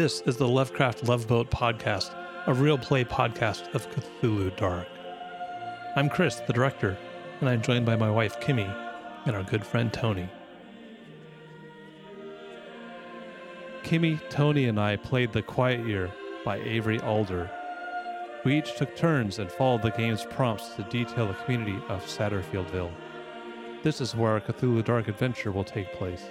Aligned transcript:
This 0.00 0.22
is 0.22 0.38
the 0.38 0.48
Lovecraft 0.48 1.06
Love 1.06 1.28
Boat 1.28 1.50
podcast, 1.50 2.14
a 2.46 2.54
real 2.54 2.78
play 2.78 3.04
podcast 3.04 3.68
of 3.74 3.86
Cthulhu 3.90 4.56
Dark. 4.56 4.88
I'm 5.94 6.08
Chris, 6.08 6.36
the 6.36 6.54
director, 6.54 6.96
and 7.40 7.50
I'm 7.50 7.60
joined 7.60 7.84
by 7.84 7.96
my 7.96 8.10
wife 8.10 8.40
Kimmy 8.40 8.74
and 9.26 9.36
our 9.36 9.42
good 9.42 9.62
friend 9.62 9.92
Tony. 9.92 10.26
Kimmy, 13.82 14.18
Tony, 14.30 14.68
and 14.68 14.80
I 14.80 14.96
played 14.96 15.34
The 15.34 15.42
Quiet 15.42 15.86
Year 15.86 16.10
by 16.46 16.60
Avery 16.60 16.98
Alder. 17.00 17.50
We 18.46 18.56
each 18.56 18.78
took 18.78 18.96
turns 18.96 19.38
and 19.38 19.52
followed 19.52 19.82
the 19.82 19.90
game's 19.90 20.24
prompts 20.24 20.76
to 20.76 20.82
detail 20.84 21.26
the 21.26 21.34
community 21.34 21.76
of 21.90 22.02
Satterfieldville. 22.06 22.90
This 23.82 24.00
is 24.00 24.16
where 24.16 24.32
our 24.32 24.40
Cthulhu 24.40 24.82
Dark 24.82 25.08
adventure 25.08 25.52
will 25.52 25.62
take 25.62 25.92
place. 25.92 26.22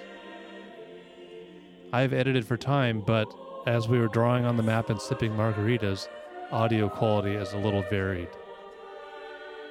I've 1.93 2.13
edited 2.13 2.47
for 2.47 2.57
time, 2.57 3.01
but 3.01 3.31
as 3.65 3.87
we 3.87 3.99
were 3.99 4.07
drawing 4.07 4.45
on 4.45 4.57
the 4.57 4.63
map 4.63 4.89
and 4.89 5.01
sipping 5.01 5.33
margaritas, 5.33 6.07
audio 6.51 6.87
quality 6.89 7.35
is 7.35 7.53
a 7.53 7.57
little 7.57 7.83
varied. 7.83 8.29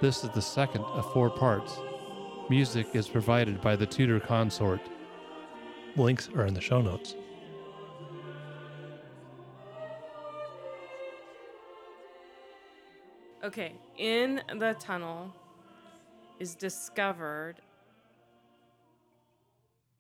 This 0.01 0.23
is 0.23 0.31
the 0.31 0.43
second 0.43 0.85
of 0.85 1.13
four 1.13 1.31
parts. 1.31 1.79
Music 2.51 2.87
is 2.95 3.09
provided 3.09 3.61
by 3.61 3.77
the 3.77 3.87
Tudor 3.87 4.21
Consort. 4.21 4.81
Links 5.97 6.29
are 6.37 6.47
in 6.47 6.55
the 6.55 6.61
show 6.61 6.81
notes. 6.81 7.15
Okay, 13.43 13.73
in 13.97 14.43
the 14.59 14.77
tunnel 14.79 15.33
is 16.39 16.55
discovered 16.55 17.57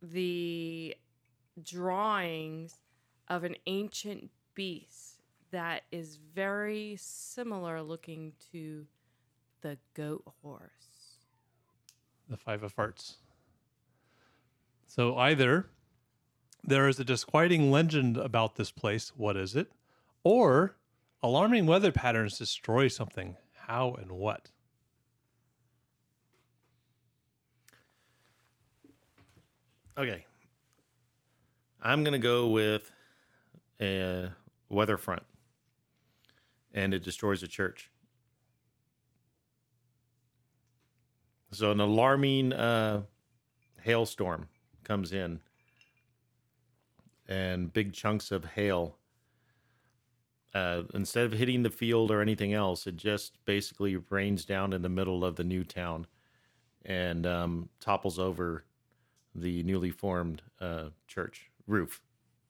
the 0.02 0.94
drawings 1.62 2.76
of 3.28 3.44
an 3.44 3.54
ancient 3.66 4.30
beast 4.54 5.22
that 5.50 5.82
is 5.92 6.16
very 6.34 6.96
similar 6.98 7.82
looking 7.82 8.32
to 8.52 8.86
the 9.60 9.78
goat 9.94 10.24
horse. 10.42 11.18
the 12.28 12.36
five 12.36 12.62
of 12.62 12.74
hearts. 12.74 13.16
So 14.86 15.16
either 15.16 15.66
there 16.62 16.88
is 16.88 17.00
a 17.00 17.04
disquieting 17.04 17.70
legend 17.70 18.16
about 18.16 18.56
this 18.56 18.70
place, 18.70 19.12
what 19.16 19.36
is 19.36 19.56
it? 19.56 19.70
Or 20.24 20.76
alarming 21.22 21.66
weather 21.66 21.92
patterns 21.92 22.38
destroy 22.38 22.88
something, 22.88 23.36
how 23.54 23.94
and 23.94 24.12
what? 24.12 24.50
Okay. 29.96 30.26
I'm 31.82 32.04
going 32.04 32.12
to 32.12 32.18
go 32.18 32.48
with 32.48 32.90
a 33.80 34.30
weather 34.68 34.96
front. 34.96 35.22
And 36.74 36.92
it 36.92 37.02
destroys 37.02 37.42
a 37.42 37.48
church. 37.48 37.90
So 41.50 41.70
an 41.70 41.80
alarming 41.80 42.52
uh, 42.52 43.02
hailstorm 43.80 44.48
comes 44.84 45.12
in, 45.12 45.40
and 47.26 47.72
big 47.72 47.92
chunks 47.92 48.30
of 48.30 48.44
hail. 48.44 48.96
Uh, 50.54 50.82
instead 50.94 51.24
of 51.24 51.32
hitting 51.32 51.62
the 51.62 51.70
field 51.70 52.10
or 52.10 52.20
anything 52.20 52.52
else, 52.52 52.86
it 52.86 52.96
just 52.96 53.42
basically 53.44 53.96
rains 54.10 54.44
down 54.44 54.72
in 54.72 54.82
the 54.82 54.88
middle 54.88 55.24
of 55.24 55.36
the 55.36 55.44
new 55.44 55.62
town 55.62 56.06
and 56.84 57.26
um, 57.26 57.68
topples 57.80 58.18
over 58.18 58.64
the 59.34 59.62
newly 59.62 59.90
formed 59.90 60.42
uh, 60.60 60.88
church 61.06 61.50
roof, 61.66 62.02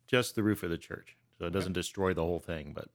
just 0.07 0.35
the 0.35 0.43
roof 0.43 0.63
of 0.63 0.71
the 0.71 0.79
church. 0.79 1.18
So 1.39 1.47
it 1.47 1.53
doesn't 1.53 1.73
destroy 1.73 2.15
the 2.15 2.23
whole 2.23 2.41
thing, 2.41 2.73
but 2.75 2.89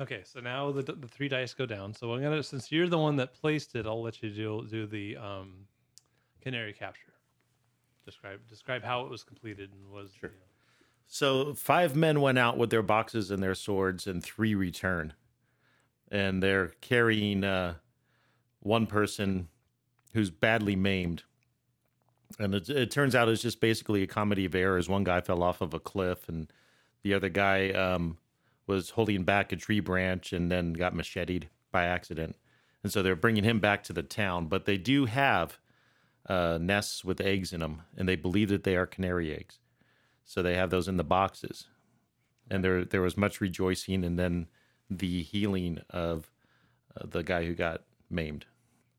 Okay, 0.00 0.22
so 0.24 0.40
now 0.40 0.72
the 0.72 0.82
the 0.82 1.06
three 1.08 1.28
dice 1.28 1.54
go 1.54 1.66
down. 1.66 1.94
So 1.94 2.12
I'm 2.12 2.22
gonna 2.22 2.42
since 2.42 2.72
you're 2.72 2.88
the 2.88 2.98
one 2.98 3.16
that 3.16 3.32
placed 3.34 3.76
it, 3.76 3.86
I'll 3.86 4.02
let 4.02 4.22
you 4.22 4.30
do 4.30 4.66
do 4.68 4.86
the 4.86 5.16
um, 5.16 5.66
canary 6.40 6.72
capture. 6.72 7.12
Describe 8.04 8.40
describe 8.48 8.82
how 8.82 9.04
it 9.04 9.10
was 9.10 9.22
completed 9.22 9.70
and 9.72 9.90
was 9.90 10.12
Sure. 10.18 10.30
you 10.30 10.36
know, 10.36 10.42
So 11.06 11.54
five 11.54 11.94
men 11.94 12.20
went 12.20 12.38
out 12.38 12.58
with 12.58 12.70
their 12.70 12.82
boxes 12.82 13.30
and 13.30 13.42
their 13.42 13.54
swords, 13.54 14.06
and 14.06 14.22
three 14.22 14.54
return. 14.54 15.14
And 16.10 16.42
they're 16.42 16.68
carrying 16.80 17.44
uh, 17.44 17.74
one 18.60 18.86
person 18.86 19.48
who's 20.12 20.30
badly 20.30 20.76
maimed. 20.76 21.22
And 22.38 22.54
it, 22.54 22.68
it 22.68 22.90
turns 22.90 23.14
out 23.14 23.28
it's 23.28 23.42
just 23.42 23.60
basically 23.60 24.02
a 24.02 24.06
comedy 24.06 24.44
of 24.44 24.54
errors. 24.54 24.88
One 24.88 25.04
guy 25.04 25.20
fell 25.20 25.42
off 25.42 25.60
of 25.60 25.72
a 25.72 25.80
cliff, 25.80 26.28
and 26.28 26.52
the 27.04 27.14
other 27.14 27.28
guy 27.28 27.70
um, 27.70 28.18
was 28.66 28.90
holding 28.90 29.22
back 29.22 29.52
a 29.52 29.56
tree 29.56 29.78
branch 29.78 30.32
and 30.32 30.50
then 30.50 30.72
got 30.72 30.94
macheted 30.94 31.48
by 31.70 31.84
accident. 31.84 32.34
And 32.82 32.92
so 32.92 33.02
they're 33.02 33.14
bringing 33.14 33.44
him 33.44 33.60
back 33.60 33.84
to 33.84 33.92
the 33.92 34.02
town. 34.02 34.46
But 34.46 34.64
they 34.64 34.78
do 34.78 35.04
have 35.04 35.58
uh, 36.28 36.58
nests 36.60 37.04
with 37.04 37.20
eggs 37.20 37.52
in 37.52 37.60
them, 37.60 37.82
and 37.96 38.08
they 38.08 38.16
believe 38.16 38.48
that 38.48 38.64
they 38.64 38.74
are 38.76 38.86
canary 38.86 39.32
eggs. 39.32 39.58
So 40.24 40.42
they 40.42 40.56
have 40.56 40.70
those 40.70 40.88
in 40.88 40.96
the 40.96 41.04
boxes. 41.04 41.66
And 42.50 42.64
there 42.64 42.84
there 42.84 43.02
was 43.02 43.16
much 43.16 43.40
rejoicing 43.40 44.04
and 44.04 44.18
then 44.18 44.48
the 44.90 45.22
healing 45.22 45.80
of 45.90 46.30
uh, 46.98 47.06
the 47.06 47.22
guy 47.22 47.46
who 47.46 47.54
got 47.54 47.82
maimed. 48.10 48.46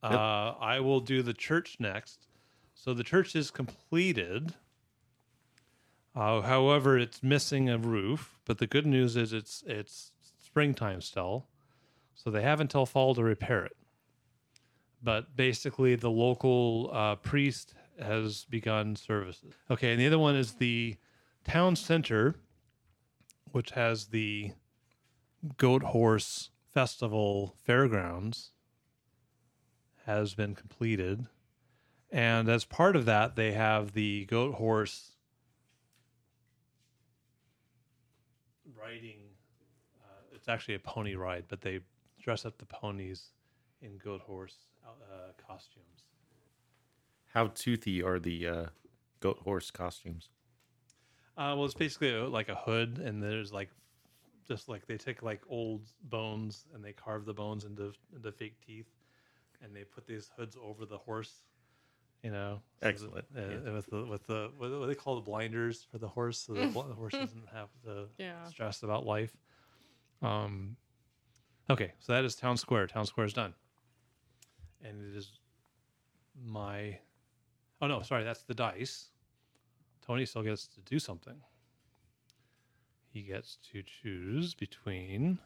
Uh, 0.01 0.53
I 0.59 0.79
will 0.79 0.99
do 0.99 1.23
the 1.23 1.33
church 1.33 1.77
next. 1.79 2.27
So 2.75 2.93
the 2.93 3.03
church 3.03 3.35
is 3.35 3.49
completed. 3.49 4.53
Uh, 6.15 6.41
however, 6.41 6.97
it's 6.97 7.21
missing 7.21 7.69
a 7.69 7.77
roof. 7.77 8.39
But 8.45 8.59
the 8.59 8.67
good 8.67 8.85
news 8.85 9.15
is 9.15 9.33
it's 9.33 9.63
it's 9.67 10.11
springtime 10.43 11.01
still, 11.01 11.47
so 12.13 12.29
they 12.29 12.41
have 12.41 12.61
until 12.61 12.85
fall 12.85 13.15
to 13.15 13.23
repair 13.23 13.65
it. 13.65 13.75
But 15.03 15.35
basically, 15.35 15.95
the 15.95 16.11
local 16.11 16.89
uh, 16.93 17.15
priest 17.15 17.73
has 17.99 18.45
begun 18.45 18.95
services. 18.95 19.53
Okay, 19.69 19.91
and 19.91 19.99
the 19.99 20.07
other 20.07 20.19
one 20.19 20.35
is 20.35 20.53
the 20.53 20.97
town 21.43 21.75
center, 21.75 22.35
which 23.51 23.71
has 23.71 24.07
the 24.07 24.53
goat 25.57 25.83
horse 25.83 26.49
festival 26.73 27.55
fairgrounds 27.63 28.51
has 30.05 30.33
been 30.33 30.55
completed. 30.55 31.25
And 32.11 32.47
as 32.47 32.63
part 32.63 32.95
of 32.95 33.05
that, 33.05 33.35
they 33.35 33.53
have 33.53 33.93
the 33.93 34.25
goat 34.25 34.55
horse 34.55 35.14
riding. 38.85 39.19
Uh, 40.03 40.35
it's 40.35 40.47
actually 40.47 40.75
a 40.75 40.79
pony 40.79 41.15
ride, 41.15 41.45
but 41.47 41.61
they 41.61 41.79
dress 42.21 42.45
up 42.45 42.57
the 42.57 42.65
ponies 42.65 43.31
in 43.81 43.97
goat 43.97 44.21
horse 44.21 44.55
uh, 44.85 45.31
costumes. 45.37 46.03
How 47.33 47.47
toothy 47.47 48.01
are 48.01 48.19
the 48.19 48.47
uh, 48.47 48.65
goat 49.19 49.39
horse 49.43 49.71
costumes? 49.71 50.29
Uh, 51.37 51.53
well, 51.55 51.65
it's 51.65 51.73
basically 51.73 52.13
a, 52.13 52.27
like 52.27 52.49
a 52.49 52.55
hood, 52.55 52.99
and 53.03 53.21
there's 53.21 53.51
like 53.51 53.69
just 54.47 54.69
like 54.69 54.87
they 54.87 54.97
take 54.97 55.21
like 55.21 55.41
old 55.49 55.81
bones 56.03 56.65
and 56.73 56.83
they 56.83 56.93
carve 56.93 57.25
the 57.25 57.33
bones 57.33 57.65
into 57.65 57.91
into 58.15 58.31
fake 58.31 58.55
teeth, 58.65 58.87
and 59.61 59.75
they 59.75 59.83
put 59.83 60.07
these 60.07 60.31
hoods 60.37 60.55
over 60.61 60.85
the 60.85 60.97
horse. 60.97 61.41
You 62.25 62.31
know, 62.31 62.59
Excellent, 62.81 63.25
uh, 63.37 63.41
yeah. 63.41 63.71
With 63.71 63.85
the 63.85 64.03
with 64.03 64.25
the 64.25 64.49
what 64.57 64.69
do 64.69 64.87
they 64.87 64.95
call 64.95 65.13
the 65.13 65.21
blinders 65.21 65.85
for 65.91 65.99
the 65.99 66.07
horse, 66.07 66.39
so 66.39 66.53
the, 66.53 66.61
the 66.65 66.95
horse 66.95 67.13
doesn't 67.13 67.47
have 67.53 67.69
the 67.83 68.07
Yeah. 68.17 68.43
stress 68.45 68.81
about 68.81 69.05
life. 69.05 69.37
Um. 70.23 70.75
Okay, 71.69 71.93
so 71.99 72.13
that 72.13 72.25
is 72.25 72.35
town 72.35 72.57
square. 72.57 72.87
Town 72.87 73.05
square 73.05 73.27
is 73.27 73.33
done, 73.33 73.53
and 74.83 75.07
it 75.07 75.15
is 75.15 75.39
my. 76.43 76.97
Oh 77.79 77.85
no, 77.85 78.01
sorry, 78.01 78.23
that's 78.23 78.41
the 78.41 78.55
dice. 78.55 79.11
Tony 80.01 80.25
still 80.25 80.41
gets 80.41 80.65
to 80.69 80.81
do 80.81 80.97
something. 80.97 81.39
He 83.13 83.21
gets 83.21 83.59
to 83.71 83.83
choose 83.83 84.55
between 84.55 85.37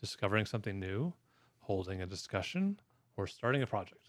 discovering 0.00 0.46
something 0.46 0.80
new, 0.80 1.12
holding 1.60 2.00
a 2.00 2.06
discussion, 2.06 2.80
or 3.18 3.26
starting 3.26 3.60
a 3.62 3.66
project. 3.66 4.01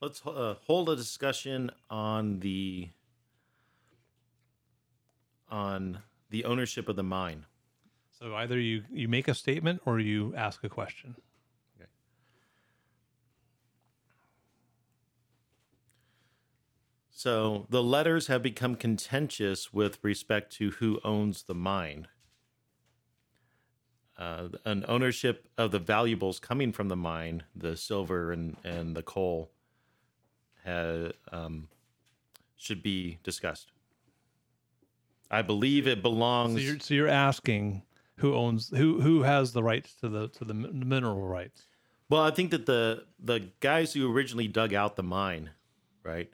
Let's 0.00 0.24
uh, 0.24 0.54
hold 0.66 0.88
a 0.88 0.96
discussion 0.96 1.72
on 1.90 2.38
the 2.38 2.90
on 5.50 6.00
the 6.30 6.44
ownership 6.44 6.88
of 6.88 6.94
the 6.94 7.02
mine. 7.02 7.46
So 8.10 8.34
either 8.34 8.60
you 8.60 8.84
you 8.92 9.08
make 9.08 9.26
a 9.26 9.34
statement 9.34 9.82
or 9.84 9.98
you 9.98 10.34
ask 10.36 10.62
a 10.62 10.68
question. 10.68 11.16
Okay. 11.76 11.88
So 17.10 17.66
the 17.68 17.82
letters 17.82 18.28
have 18.28 18.42
become 18.42 18.76
contentious 18.76 19.72
with 19.72 19.98
respect 20.02 20.52
to 20.54 20.70
who 20.72 21.00
owns 21.02 21.42
the 21.42 21.54
mine. 21.54 22.06
Uh, 24.16 24.48
an 24.64 24.84
ownership 24.88 25.48
of 25.56 25.70
the 25.72 25.78
valuables 25.78 26.38
coming 26.40 26.72
from 26.72 26.88
the 26.88 26.96
mine, 26.96 27.44
the 27.54 27.76
silver 27.76 28.32
and, 28.32 28.56
and 28.64 28.96
the 28.96 29.02
coal, 29.02 29.52
ha 30.68 31.10
um, 31.32 31.68
should 32.56 32.82
be 32.82 33.18
discussed. 33.22 33.72
I 35.30 35.42
believe 35.42 35.86
it 35.86 36.02
belongs. 36.02 36.54
So 36.54 36.60
you're, 36.60 36.80
so 36.80 36.94
you're 36.94 37.08
asking 37.08 37.82
who 38.16 38.34
owns 38.34 38.70
who 38.70 39.00
who 39.00 39.22
has 39.22 39.52
the 39.52 39.62
rights 39.62 39.94
to 40.00 40.08
the 40.08 40.28
to 40.28 40.44
the 40.44 40.54
mineral 40.54 41.26
rights. 41.26 41.66
Well, 42.08 42.22
I 42.22 42.30
think 42.30 42.50
that 42.50 42.66
the 42.66 43.04
the 43.18 43.50
guys 43.60 43.92
who 43.92 44.10
originally 44.10 44.48
dug 44.48 44.72
out 44.74 44.96
the 44.96 45.02
mine, 45.02 45.50
right? 46.02 46.30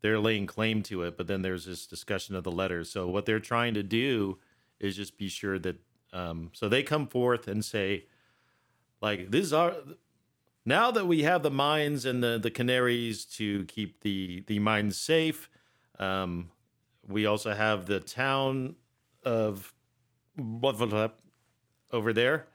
They're 0.00 0.20
laying 0.20 0.46
claim 0.46 0.82
to 0.84 1.02
it, 1.02 1.16
but 1.16 1.26
then 1.26 1.42
there's 1.42 1.64
this 1.64 1.86
discussion 1.86 2.36
of 2.36 2.44
the 2.44 2.52
letters. 2.52 2.90
So 2.90 3.08
what 3.08 3.26
they're 3.26 3.40
trying 3.40 3.74
to 3.74 3.82
do 3.82 4.38
is 4.78 4.94
just 4.96 5.18
be 5.18 5.28
sure 5.28 5.58
that 5.58 5.76
um 6.12 6.50
so 6.54 6.68
they 6.68 6.82
come 6.82 7.06
forth 7.06 7.48
and 7.48 7.64
say 7.64 8.06
like 9.02 9.30
this 9.30 9.44
is 9.44 9.52
our 9.52 9.74
now 10.64 10.90
that 10.90 11.06
we 11.06 11.22
have 11.22 11.42
the 11.42 11.50
mines 11.50 12.04
and 12.04 12.22
the 12.22 12.38
the 12.38 12.50
canaries 12.50 13.24
to 13.24 13.64
keep 13.64 14.00
the 14.00 14.44
the 14.46 14.58
mines 14.58 14.98
safe, 14.98 15.48
um 15.98 16.50
we 17.06 17.24
also 17.24 17.54
have 17.54 17.86
the 17.86 18.00
town 18.00 18.76
of 19.24 19.74
over 21.90 22.12
there 22.12 22.46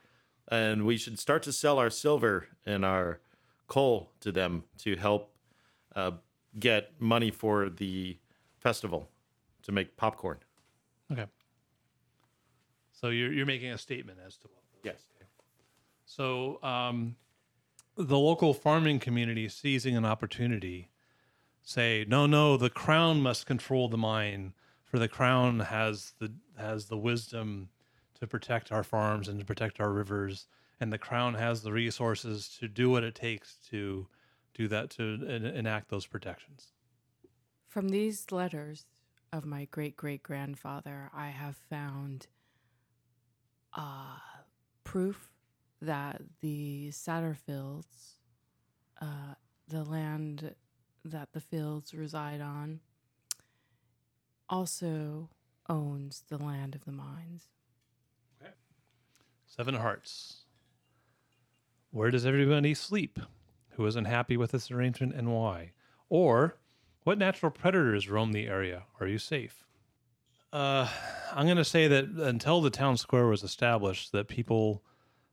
and 0.48 0.84
we 0.84 0.96
should 0.96 1.18
start 1.18 1.42
to 1.42 1.52
sell 1.52 1.78
our 1.78 1.90
silver 1.90 2.46
and 2.64 2.84
our 2.84 3.20
coal 3.66 4.10
to 4.20 4.30
them 4.30 4.64
to 4.78 4.96
help 4.96 5.34
uh, 5.96 6.12
get 6.58 6.92
money 7.00 7.30
for 7.30 7.68
the 7.68 8.16
festival 8.58 9.08
to 9.62 9.72
make 9.72 9.96
popcorn. 9.96 10.38
Okay. 11.10 11.26
So 12.92 13.08
you're 13.08 13.32
you're 13.32 13.46
making 13.46 13.70
a 13.70 13.78
statement 13.78 14.18
as 14.24 14.36
to 14.38 14.48
what. 14.48 14.62
Yes. 14.82 15.02
So 16.06 16.62
um, 16.62 17.16
the 17.96 18.18
local 18.18 18.54
farming 18.54 18.98
community 18.98 19.48
seizing 19.48 19.96
an 19.96 20.04
opportunity 20.04 20.90
say, 21.62 22.04
no, 22.08 22.26
no, 22.26 22.56
the 22.56 22.70
crown 22.70 23.20
must 23.20 23.46
control 23.46 23.88
the 23.88 23.96
mine, 23.96 24.52
for 24.82 24.98
the 24.98 25.08
crown 25.08 25.60
has 25.60 26.12
the 26.18 26.32
has 26.56 26.86
the 26.86 26.98
wisdom 26.98 27.68
to 28.20 28.26
protect 28.26 28.70
our 28.70 28.84
farms 28.84 29.28
and 29.28 29.40
to 29.40 29.44
protect 29.44 29.80
our 29.80 29.90
rivers, 29.90 30.46
and 30.80 30.92
the 30.92 30.98
crown 30.98 31.34
has 31.34 31.62
the 31.62 31.72
resources 31.72 32.48
to 32.60 32.68
do 32.68 32.90
what 32.90 33.02
it 33.02 33.14
takes 33.14 33.56
to 33.70 34.06
do 34.54 34.68
that 34.68 34.90
to 34.90 35.18
en- 35.28 35.44
enact 35.46 35.88
those 35.88 36.06
protections. 36.06 36.72
From 37.66 37.88
these 37.88 38.30
letters 38.30 38.86
of 39.32 39.44
my 39.44 39.66
great 39.70 39.96
great 39.96 40.22
grandfather, 40.22 41.10
I 41.14 41.28
have 41.30 41.56
found 41.56 42.28
uh, 43.72 44.18
proof 44.84 45.30
that 45.80 46.22
the 46.40 46.88
Satterfields, 46.90 48.14
uh, 49.00 49.34
the 49.68 49.84
land 49.84 50.54
that 51.04 51.32
the 51.32 51.40
fields 51.40 51.94
reside 51.94 52.40
on, 52.40 52.80
also 54.48 55.30
owns 55.68 56.24
the 56.28 56.38
land 56.38 56.74
of 56.74 56.84
the 56.84 56.92
mines. 56.92 57.48
Seven 59.46 59.74
Hearts. 59.74 60.46
Where 61.92 62.10
does 62.10 62.26
everybody 62.26 62.74
sleep? 62.74 63.20
Who 63.76 63.86
isn't 63.86 64.06
happy 64.06 64.36
with 64.36 64.50
this 64.50 64.72
arrangement 64.72 65.14
and 65.14 65.32
why? 65.32 65.70
Or 66.08 66.56
what 67.04 67.18
natural 67.18 67.52
predators 67.52 68.08
roam 68.08 68.32
the 68.32 68.48
area? 68.48 68.82
Are 68.98 69.06
you 69.06 69.18
safe? 69.18 69.64
Uh, 70.52 70.88
I'm 71.32 71.46
going 71.46 71.56
to 71.56 71.64
say 71.64 71.86
that 71.86 72.04
until 72.04 72.60
the 72.60 72.70
town 72.70 72.96
square 72.96 73.26
was 73.26 73.44
established, 73.44 74.10
that 74.10 74.26
people 74.26 74.82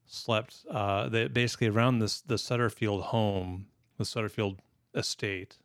slept 0.06 0.66
uh, 0.70 1.10
that 1.10 1.34
basically 1.34 1.68
around 1.68 2.00
this 2.00 2.22
the 2.22 2.36
Sutterfield 2.36 3.04
home, 3.04 3.68
the 3.98 4.04
Sutterfield 4.04 4.58
estate. 4.94 5.58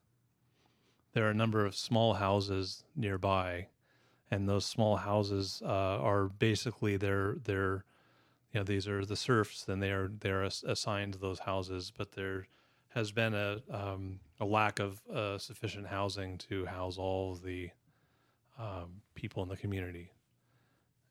There 1.13 1.27
are 1.27 1.31
a 1.31 1.35
number 1.35 1.65
of 1.65 1.75
small 1.75 2.15
houses 2.15 2.85
nearby, 2.95 3.69
and 4.31 4.49
those 4.49 4.67
small 4.67 4.97
houses 4.97 5.63
uh, 5.65 5.69
are 5.69 6.29
basically 6.29 6.97
their 6.97 7.37
their 7.45 7.85
you 8.53 8.61
know 8.61 8.65
these 8.65 8.89
are 8.89 9.05
the 9.05 9.17
serfs 9.17 9.67
and 9.69 9.83
they 9.83 9.91
are 9.91 10.11
they're 10.21 10.45
ass- 10.45 10.65
assigned 10.67 11.15
those 11.15 11.41
houses 11.41 11.93
but 11.97 12.13
there 12.13 12.47
has 12.89 13.13
been 13.13 13.35
a 13.35 13.61
um, 13.71 14.19
a 14.41 14.45
lack 14.45 14.79
of 14.79 15.03
uh, 15.13 15.37
sufficient 15.37 15.87
housing 15.87 16.39
to 16.39 16.65
house 16.65 16.97
all 16.97 17.35
the 17.35 17.69
um, 18.59 19.03
people 19.15 19.43
in 19.43 19.49
the 19.49 19.57
community 19.57 20.11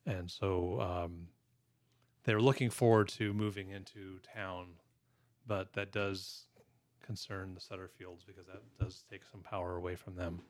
and 0.08 0.30
so 0.30 0.82
um, 0.82 1.28
they're 2.26 2.42
looking 2.42 2.70
forward 2.70 3.08
to 3.08 3.34
moving 3.34 3.70
into 3.70 4.20
town 4.36 4.68
but 5.48 5.72
that 5.74 5.92
does 5.92 6.46
concern 7.06 7.54
the 7.54 7.60
Sutterfields 7.60 8.26
because 8.26 8.48
that 8.48 8.62
does 8.80 9.04
take 9.10 9.22
some 9.32 9.42
power 9.42 9.76
away 9.76 9.96
from 9.96 10.16
them 10.16 10.42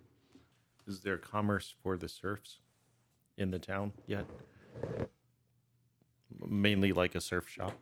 Is 0.87 1.01
there 1.01 1.17
commerce 1.17 1.73
for 1.83 1.97
the 1.97 2.07
serfs 2.07 2.59
in 3.37 3.51
the 3.51 3.59
town 3.59 3.91
yet? 4.07 4.25
Mainly 6.47 6.93
like 6.93 7.15
a 7.15 7.21
surf 7.21 7.47
shop. 7.49 7.73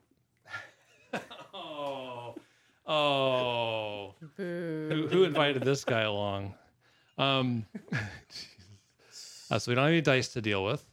oh 1.53 2.35
oh 2.87 4.15
who, 4.37 5.07
who 5.09 5.23
invited 5.23 5.63
this 5.63 5.83
guy 5.83 6.01
along? 6.01 6.55
Um, 7.17 7.65
uh, 9.51 9.59
so 9.59 9.71
we 9.71 9.75
don't 9.75 9.83
have 9.83 9.91
any 9.91 10.01
dice 10.01 10.29
to 10.29 10.41
deal 10.41 10.63
with. 10.63 10.83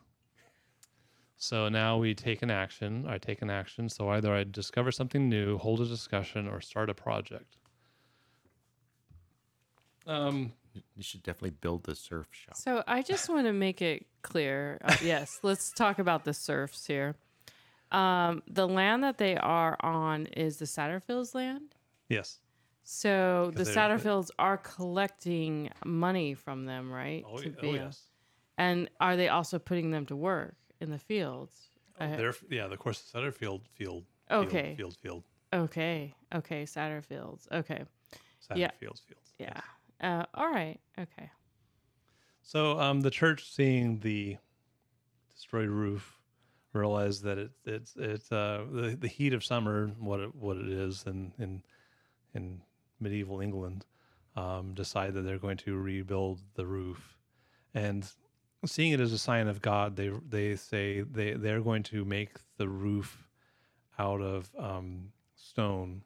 So 1.43 1.71
now 1.71 1.97
we 1.97 2.15
take 2.15 2.43
an 2.43 2.51
action. 2.51 3.07
I 3.09 3.17
take 3.17 3.41
an 3.41 3.49
action. 3.49 3.89
So 3.89 4.11
either 4.11 4.31
I 4.35 4.45
discover 4.45 4.93
something 4.93 5.27
new, 5.31 5.57
hold 5.57 5.81
a 5.81 5.87
discussion, 5.87 6.47
or 6.47 6.61
start 6.61 6.91
a 6.91 6.95
project. 6.95 7.57
Um, 10.07 10.53
You 10.75 11.03
should 11.03 11.23
definitely 11.23 11.57
build 11.59 11.85
the 11.85 11.95
surf 11.95 12.29
shop. 12.31 12.57
So 12.57 12.85
I 12.87 13.01
just 13.01 13.31
want 13.31 13.47
to 13.47 13.55
make 13.55 13.81
it 13.81 14.05
clear. 14.21 14.81
Uh, 14.85 14.97
yes, 15.03 15.41
let's 15.43 15.73
talk 15.73 15.99
about 15.99 16.25
the 16.25 16.35
serfs 16.35 16.87
here. 16.87 17.17
Um, 17.91 18.43
the 18.47 18.69
land 18.69 19.03
that 19.03 19.17
they 19.17 19.39
are 19.39 19.79
on 19.81 20.27
is 20.27 20.59
the 20.59 20.67
Satterfields 20.67 21.35
land. 21.35 21.75
yes. 22.11 22.39
So 22.83 23.51
the 23.55 23.63
Satterfields 23.63 24.31
are 24.39 24.59
collecting 24.59 25.71
money 25.87 26.35
from 26.35 26.67
them, 26.67 26.93
right? 26.93 27.25
Oh, 27.27 27.39
To 27.39 27.49
oh 27.49 27.61
be- 27.63 27.79
yes. 27.79 28.03
And 28.59 28.91
are 29.01 29.17
they 29.17 29.29
also 29.29 29.59
putting 29.59 29.91
them 29.91 30.05
to 30.07 30.17
work 30.17 30.55
in 30.81 30.91
the 30.91 30.99
fields? 30.99 31.71
They're 31.99 32.35
yeah. 32.49 32.67
the 32.67 32.77
course, 32.77 33.01
the 33.01 33.19
Sutterfield 33.19 33.63
field. 33.75 34.05
Okay. 34.31 34.75
Field 34.77 34.97
field. 34.97 35.25
okay. 35.53 36.15
Okay. 36.35 36.65
Satterfields. 36.65 37.51
Okay. 37.53 37.85
field 38.49 38.59
Yeah. 38.59 38.71
Fields. 38.79 39.03
Yeah. 39.39 39.61
Uh, 40.01 40.25
all 40.35 40.51
right. 40.51 40.79
Okay. 40.99 41.31
So 42.43 42.81
um, 42.81 43.03
the 43.03 43.11
church, 43.11 43.53
seeing 43.53 44.01
the 44.01 44.39
destroyed 45.35 45.69
roof, 45.69 46.19
realized 46.73 47.23
that 47.25 47.39
it, 47.39 47.51
it's 47.65 47.95
it's 47.97 48.33
uh, 48.33 48.65
the 48.71 48.97
the 48.99 49.09
heat 49.09 49.33
of 49.33 49.45
summer, 49.45 49.89
what 49.99 50.21
it, 50.21 50.35
what 50.35 50.57
it 50.57 50.69
is, 50.69 51.05
in 51.07 51.33
in 51.39 51.63
in 52.35 52.63
medieval 52.99 53.41
England, 53.41 53.85
um, 54.37 54.75
decide 54.75 55.15
that 55.15 55.23
they're 55.23 55.39
going 55.39 55.59
to 55.59 55.77
rebuild 55.77 56.41
the 56.55 56.67
roof, 56.67 57.19
and 57.75 58.11
seeing 58.67 58.93
it 58.93 59.01
as 59.01 59.13
a 59.13 59.19
sign 59.19 59.49
of 59.49 59.63
God, 59.63 59.97
they 59.97 60.11
they 60.29 60.57
say 60.57 61.01
they 61.03 61.33
they're 61.33 61.61
going 61.61 61.83
to 61.85 62.05
make 62.05 62.31
the 62.57 62.69
roof 62.69 63.27
out 63.99 64.21
of 64.21 64.51
um, 64.59 65.13
stone, 65.35 66.03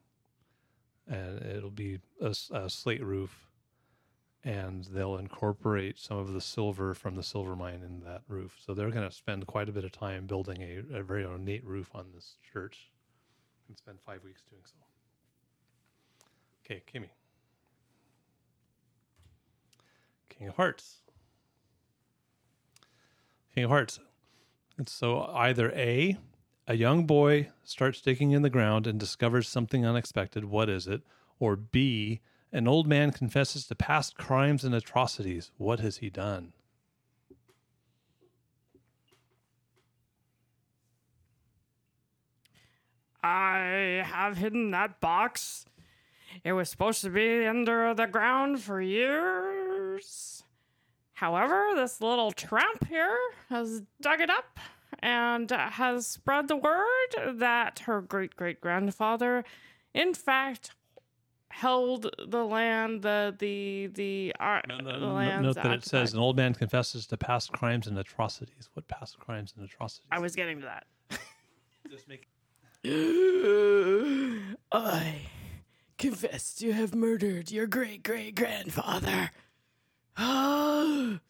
and 1.08 1.42
it'll 1.42 1.70
be 1.70 2.00
a 2.20 2.34
slate 2.68 3.04
roof 3.04 3.44
and 4.44 4.84
they'll 4.92 5.16
incorporate 5.16 5.98
some 5.98 6.18
of 6.18 6.32
the 6.32 6.40
silver 6.40 6.92
from 6.94 7.16
the 7.16 7.22
silver 7.22 7.56
mine 7.56 7.80
in 7.82 8.00
that 8.00 8.20
roof. 8.28 8.54
So 8.58 8.74
they're 8.74 8.90
going 8.90 9.08
to 9.08 9.14
spend 9.14 9.46
quite 9.46 9.70
a 9.70 9.72
bit 9.72 9.84
of 9.84 9.92
time 9.92 10.26
building 10.26 10.60
a, 10.60 10.98
a 10.98 11.02
very 11.02 11.24
ornate 11.24 11.64
roof 11.64 11.90
on 11.94 12.06
this 12.14 12.36
church 12.52 12.90
and 13.68 13.76
spend 13.78 13.98
five 14.04 14.22
weeks 14.22 14.42
doing 14.50 14.62
so. 14.66 14.76
Okay, 16.64 16.82
Kimmy. 16.92 17.08
King 20.28 20.48
of 20.48 20.56
Hearts. 20.56 21.03
King 23.54 23.64
of 23.64 23.70
Hearts. 23.70 24.00
And 24.76 24.88
so 24.88 25.22
either 25.26 25.70
A, 25.72 26.16
a 26.66 26.74
young 26.74 27.06
boy 27.06 27.50
starts 27.62 28.00
digging 28.00 28.32
in 28.32 28.42
the 28.42 28.50
ground 28.50 28.86
and 28.86 28.98
discovers 28.98 29.48
something 29.48 29.86
unexpected. 29.86 30.44
What 30.44 30.68
is 30.68 30.88
it? 30.88 31.02
Or 31.38 31.54
B, 31.54 32.20
an 32.52 32.66
old 32.66 32.86
man 32.88 33.12
confesses 33.12 33.66
to 33.66 33.74
past 33.74 34.16
crimes 34.16 34.64
and 34.64 34.74
atrocities. 34.74 35.50
What 35.56 35.80
has 35.80 35.98
he 35.98 36.10
done? 36.10 36.52
I 43.22 44.02
have 44.04 44.36
hidden 44.36 44.70
that 44.72 45.00
box. 45.00 45.64
It 46.42 46.52
was 46.52 46.68
supposed 46.68 47.00
to 47.02 47.10
be 47.10 47.46
under 47.46 47.94
the 47.94 48.06
ground 48.06 48.60
for 48.60 48.80
years. 48.80 50.43
However, 51.14 51.70
this 51.74 52.00
little 52.00 52.32
tramp 52.32 52.86
here 52.88 53.16
has 53.48 53.82
dug 54.00 54.20
it 54.20 54.30
up 54.30 54.58
and 54.98 55.50
has 55.50 56.06
spread 56.06 56.48
the 56.48 56.56
word 56.56 57.38
that 57.38 57.80
her 57.80 58.00
great 58.00 58.36
great 58.36 58.60
grandfather, 58.60 59.44
in 59.94 60.12
fact, 60.14 60.70
held 61.48 62.10
the 62.26 62.44
land, 62.44 63.02
the 63.02 63.34
the 63.38 63.88
the, 63.94 64.34
uh, 64.40 64.60
No- 64.68 64.78
no- 64.78 64.98
no- 64.98 65.12
lands. 65.14 65.44
Note 65.44 65.54
that 65.62 65.72
it 65.72 65.84
says 65.84 66.12
an 66.14 66.18
old 66.18 66.36
man 66.36 66.52
confesses 66.54 67.06
to 67.06 67.16
past 67.16 67.52
crimes 67.52 67.86
and 67.86 67.96
atrocities. 67.98 68.68
What 68.74 68.88
past 68.88 69.18
crimes 69.20 69.54
and 69.56 69.64
atrocities? 69.64 70.08
I 70.10 70.18
was 70.18 70.34
getting 70.34 70.60
to 70.60 70.66
that. 70.66 70.86
just 71.90 72.08
make 72.08 72.26
I 74.72 75.20
confess 75.96 76.54
to 76.56 76.72
have 76.72 76.94
murdered 76.94 77.50
your 77.52 77.66
great 77.66 78.02
great 78.02 78.34
grandfather. 78.34 79.30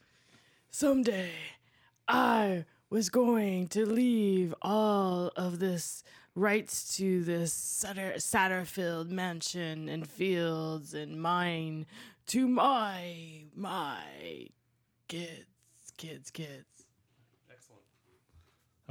Someday 0.70 1.30
I 2.06 2.64
was 2.90 3.08
going 3.08 3.68
to 3.68 3.86
leave 3.86 4.54
all 4.60 5.32
of 5.36 5.58
this 5.58 6.04
rights 6.34 6.96
to 6.96 7.24
this 7.24 7.52
Sutter, 7.52 8.14
Satterfield 8.16 9.08
mansion 9.08 9.88
and 9.88 10.06
fields 10.06 10.92
and 10.92 11.20
mine 11.20 11.86
to 12.26 12.46
my 12.46 13.44
my 13.56 14.48
kids, 15.08 15.46
kids, 15.96 16.30
kids. 16.30 16.84
Excellent. 17.50 17.82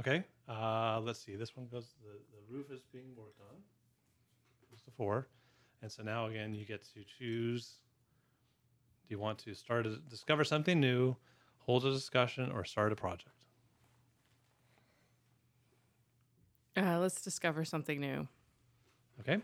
Okay. 0.00 0.24
Uh, 0.48 1.00
let's 1.04 1.20
see. 1.20 1.36
This 1.36 1.56
one 1.56 1.68
goes. 1.70 1.94
The, 2.02 2.18
the 2.32 2.42
roof 2.52 2.70
is 2.72 2.82
being 2.92 3.14
worked 3.16 3.40
on. 3.40 3.56
Goes 4.70 4.82
to 4.82 4.90
four, 4.90 5.28
and 5.82 5.90
so 5.90 6.02
now 6.02 6.26
again 6.26 6.52
you 6.52 6.64
get 6.64 6.82
to 6.94 7.04
choose. 7.18 7.74
Do 9.08 9.14
you 9.14 9.18
want 9.18 9.38
to 9.40 9.54
start 9.54 9.86
a 9.86 9.96
discover 9.96 10.44
something 10.44 10.80
new, 10.80 11.16
hold 11.58 11.84
a 11.84 11.90
discussion, 11.90 12.50
or 12.50 12.64
start 12.64 12.92
a 12.92 12.96
project? 12.96 13.44
Uh, 16.76 16.98
let's 16.98 17.20
discover 17.20 17.64
something 17.64 18.00
new. 18.00 18.26
Okay. 19.20 19.40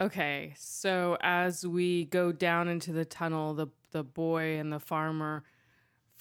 Okay, 0.00 0.52
so 0.56 1.16
as 1.20 1.64
we 1.64 2.06
go 2.06 2.32
down 2.32 2.66
into 2.68 2.92
the 2.92 3.04
tunnel, 3.04 3.54
the 3.54 3.68
the 3.92 4.02
boy 4.02 4.58
and 4.58 4.72
the 4.72 4.80
farmer, 4.80 5.44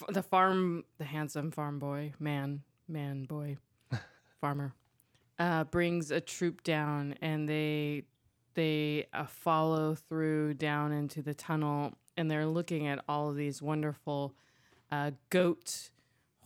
the 0.10 0.22
farm, 0.22 0.84
the 0.98 1.06
handsome 1.06 1.50
farm 1.50 1.80
boy, 1.80 2.14
man, 2.20 2.62
man 2.88 3.24
boy, 3.24 3.58
farmer, 4.40 4.74
uh, 5.40 5.64
brings 5.64 6.12
a 6.12 6.22
troop 6.22 6.62
down, 6.64 7.16
and 7.22 7.50
they 7.50 8.04
they 8.54 9.08
uh, 9.14 9.26
follow 9.26 9.96
through 9.96 10.56
down 10.56 10.92
into 10.92 11.22
the 11.22 11.34
tunnel, 11.34 11.94
and 12.22 12.30
they're 12.30 12.46
looking 12.46 12.88
at 12.88 13.04
all 13.10 13.30
of 13.30 13.36
these 13.36 13.62
wonderful 13.62 14.36
uh, 14.92 15.12
goat, 15.32 15.90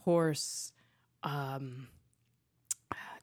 horse, 0.04 0.72
um, 1.22 1.90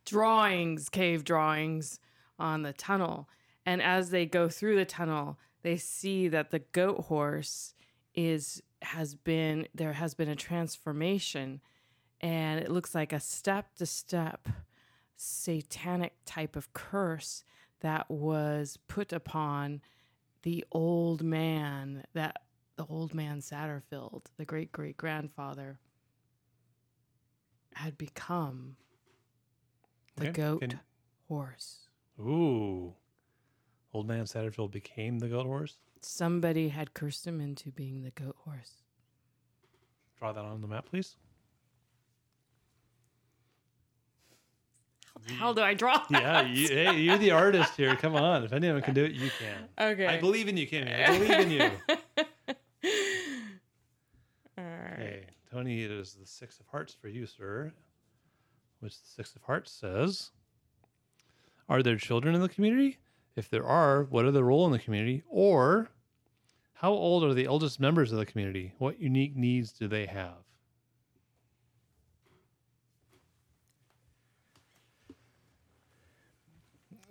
drawings, 0.05 0.91
cave 0.91 1.25
drawings 1.25 1.99
on 2.39 2.63
the 2.63 2.75
tunnel. 2.75 3.27
And 3.65 3.81
as 3.81 4.11
they 4.11 4.27
go 4.27 4.49
through 4.49 4.77
the 4.77 4.85
tunnel, 4.85 5.39
they 5.63 5.79
see 5.79 6.29
that 6.29 6.51
the 6.51 6.59
goat 6.59 7.07
horse 7.07 7.75
is 8.15 8.63
has 8.83 9.15
been 9.15 9.67
there 9.75 9.95
has 9.95 10.13
been 10.13 10.29
a 10.29 10.37
transformation 10.37 11.61
and 12.21 12.61
it 12.61 12.69
looks 12.71 12.95
like 12.95 13.13
a 13.13 13.21
step 13.21 13.75
to 13.77 13.87
step 13.87 14.49
satanic 15.17 16.13
type 16.27 16.57
of 16.57 16.73
curse 16.75 17.45
that 17.81 18.11
was 18.11 18.77
put 18.89 19.13
upon 19.13 19.81
the 20.43 20.65
old 20.73 21.23
man 21.23 22.05
that 22.15 22.37
the 22.77 22.87
old 22.87 23.15
man 23.15 23.41
Satterfield, 23.41 24.23
the 24.39 24.45
great 24.45 24.73
great 24.73 24.97
grandfather, 24.97 25.79
had 27.75 27.97
become 27.99 28.77
the 30.17 30.29
Okay, 30.29 30.33
goat 30.43 30.61
can- 30.61 30.81
horse. 31.29 31.89
Ooh. 32.21 32.95
Old 33.95 34.07
man 34.07 34.25
Satterfield 34.25 34.71
became 34.71 35.19
the 35.19 35.29
goat 35.29 35.47
horse. 35.47 35.77
Somebody 36.01 36.69
had 36.69 36.95
cursed 36.95 37.27
him 37.27 37.41
into 37.41 37.71
being 37.71 38.03
the 38.03 38.11
goat 38.11 38.37
horse. 38.45 38.83
Draw 40.19 40.33
that 40.33 40.45
on 40.45 40.61
the 40.61 40.67
map, 40.69 40.87
please. 40.87 41.17
How 45.39 45.53
do 45.53 45.61
I 45.61 45.75
draw? 45.75 46.03
Yeah, 46.11 46.43
you, 46.43 46.69
hey, 46.69 46.99
you're 47.01 47.19
the 47.19 47.31
artist 47.31 47.77
here. 47.77 47.95
Come 47.97 48.17
on. 48.17 48.45
If 48.45 48.53
anyone 48.53 48.83
can 48.83 48.95
do 48.95 49.05
it, 49.05 49.13
you 49.13 49.31
can. 49.39 49.69
Okay. 49.93 50.07
I 50.07 50.21
believe 50.21 50.49
in 50.49 50.57
you, 50.57 50.67
Kimmy. 50.67 51.09
I 51.09 51.19
believe 51.19 51.31
in 51.31 51.51
you. 51.51 51.71
All 54.59 54.65
right. 54.65 54.93
Okay, 54.95 55.27
Tony, 55.51 55.83
it 55.85 55.91
is 55.91 56.15
the 56.15 56.27
six 56.27 56.61
of 56.61 56.67
hearts 56.67 56.95
for 56.95 57.09
you, 57.09 57.27
sir. 57.27 57.73
Which 58.81 59.01
the 59.01 59.09
six 59.09 59.35
of 59.35 59.43
hearts 59.43 59.71
says: 59.71 60.31
Are 61.69 61.83
there 61.83 61.97
children 61.97 62.35
in 62.35 62.41
the 62.41 62.49
community? 62.49 62.99
If 63.37 63.49
there 63.49 63.65
are, 63.65 64.05
what 64.05 64.25
are 64.25 64.31
their 64.31 64.45
role 64.45 64.67
in 64.67 64.73
the 64.73 64.79
community? 64.79 65.23
Or, 65.29 65.89
how 66.75 66.91
old 66.91 67.25
are 67.25 67.33
the 67.33 67.47
eldest 67.47 67.81
members 67.81 68.13
of 68.13 68.19
the 68.19 68.27
community? 68.27 68.75
What 68.79 69.01
unique 69.01 69.37
needs 69.37 69.73
do 69.73 69.89
they 69.89 70.05
have? 70.07 70.45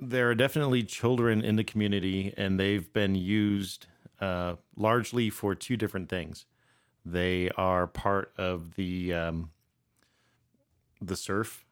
There 0.04 0.32
are 0.32 0.36
definitely 0.36 0.82
children 0.82 1.44
in 1.44 1.58
the 1.58 1.64
community, 1.64 2.34
and 2.36 2.60
they've 2.60 2.92
been 2.92 3.14
used 3.14 3.86
uh, 4.20 4.56
largely 4.76 5.30
for 5.30 5.54
two 5.54 5.78
different 5.78 6.10
things. 6.10 6.46
They 7.06 7.52
are 7.52 7.86
part 7.86 8.34
of 8.36 8.74
the 8.74 9.14
um, 9.14 9.52
the 11.00 11.16
serf 11.16 11.66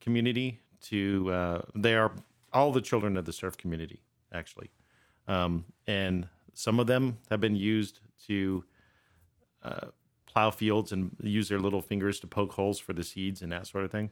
community. 0.00 0.60
To 0.88 1.30
uh, 1.32 1.62
they 1.76 1.94
are 1.94 2.10
all 2.52 2.72
the 2.72 2.80
children 2.80 3.16
of 3.16 3.24
the 3.24 3.32
serf 3.32 3.56
community, 3.56 4.02
actually, 4.32 4.70
um, 5.28 5.64
and 5.86 6.28
some 6.54 6.80
of 6.80 6.88
them 6.88 7.18
have 7.30 7.40
been 7.40 7.54
used 7.54 8.00
to 8.26 8.64
uh, 9.62 9.86
plow 10.26 10.50
fields 10.50 10.90
and 10.90 11.14
use 11.22 11.48
their 11.48 11.60
little 11.60 11.82
fingers 11.82 12.18
to 12.20 12.26
poke 12.26 12.52
holes 12.52 12.80
for 12.80 12.92
the 12.92 13.04
seeds 13.04 13.42
and 13.42 13.52
that 13.52 13.68
sort 13.68 13.84
of 13.84 13.92
thing. 13.92 14.10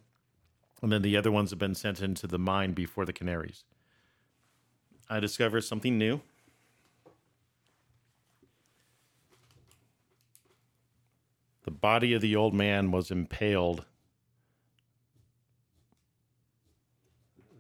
And 0.84 0.92
then 0.92 1.00
the 1.00 1.16
other 1.16 1.32
ones 1.32 1.48
have 1.48 1.58
been 1.58 1.74
sent 1.74 2.02
into 2.02 2.26
the 2.26 2.38
mine 2.38 2.72
before 2.72 3.06
the 3.06 3.12
canaries. 3.14 3.64
I 5.08 5.18
discover 5.18 5.62
something 5.62 5.96
new. 5.96 6.20
The 11.62 11.70
body 11.70 12.12
of 12.12 12.20
the 12.20 12.36
old 12.36 12.52
man 12.52 12.90
was 12.90 13.10
impaled. 13.10 13.86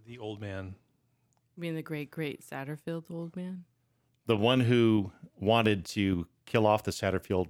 The 0.06 0.18
old 0.18 0.38
man. 0.38 0.74
Being 1.58 1.76
the 1.76 1.82
great 1.82 2.10
great 2.10 2.42
Satterfield 2.42 3.04
old 3.10 3.34
man. 3.36 3.64
The 4.26 4.36
one 4.36 4.60
who 4.60 5.12
wanted 5.40 5.86
to 5.86 6.26
kill 6.44 6.66
off 6.66 6.82
the 6.82 6.90
Satterfield, 6.90 7.46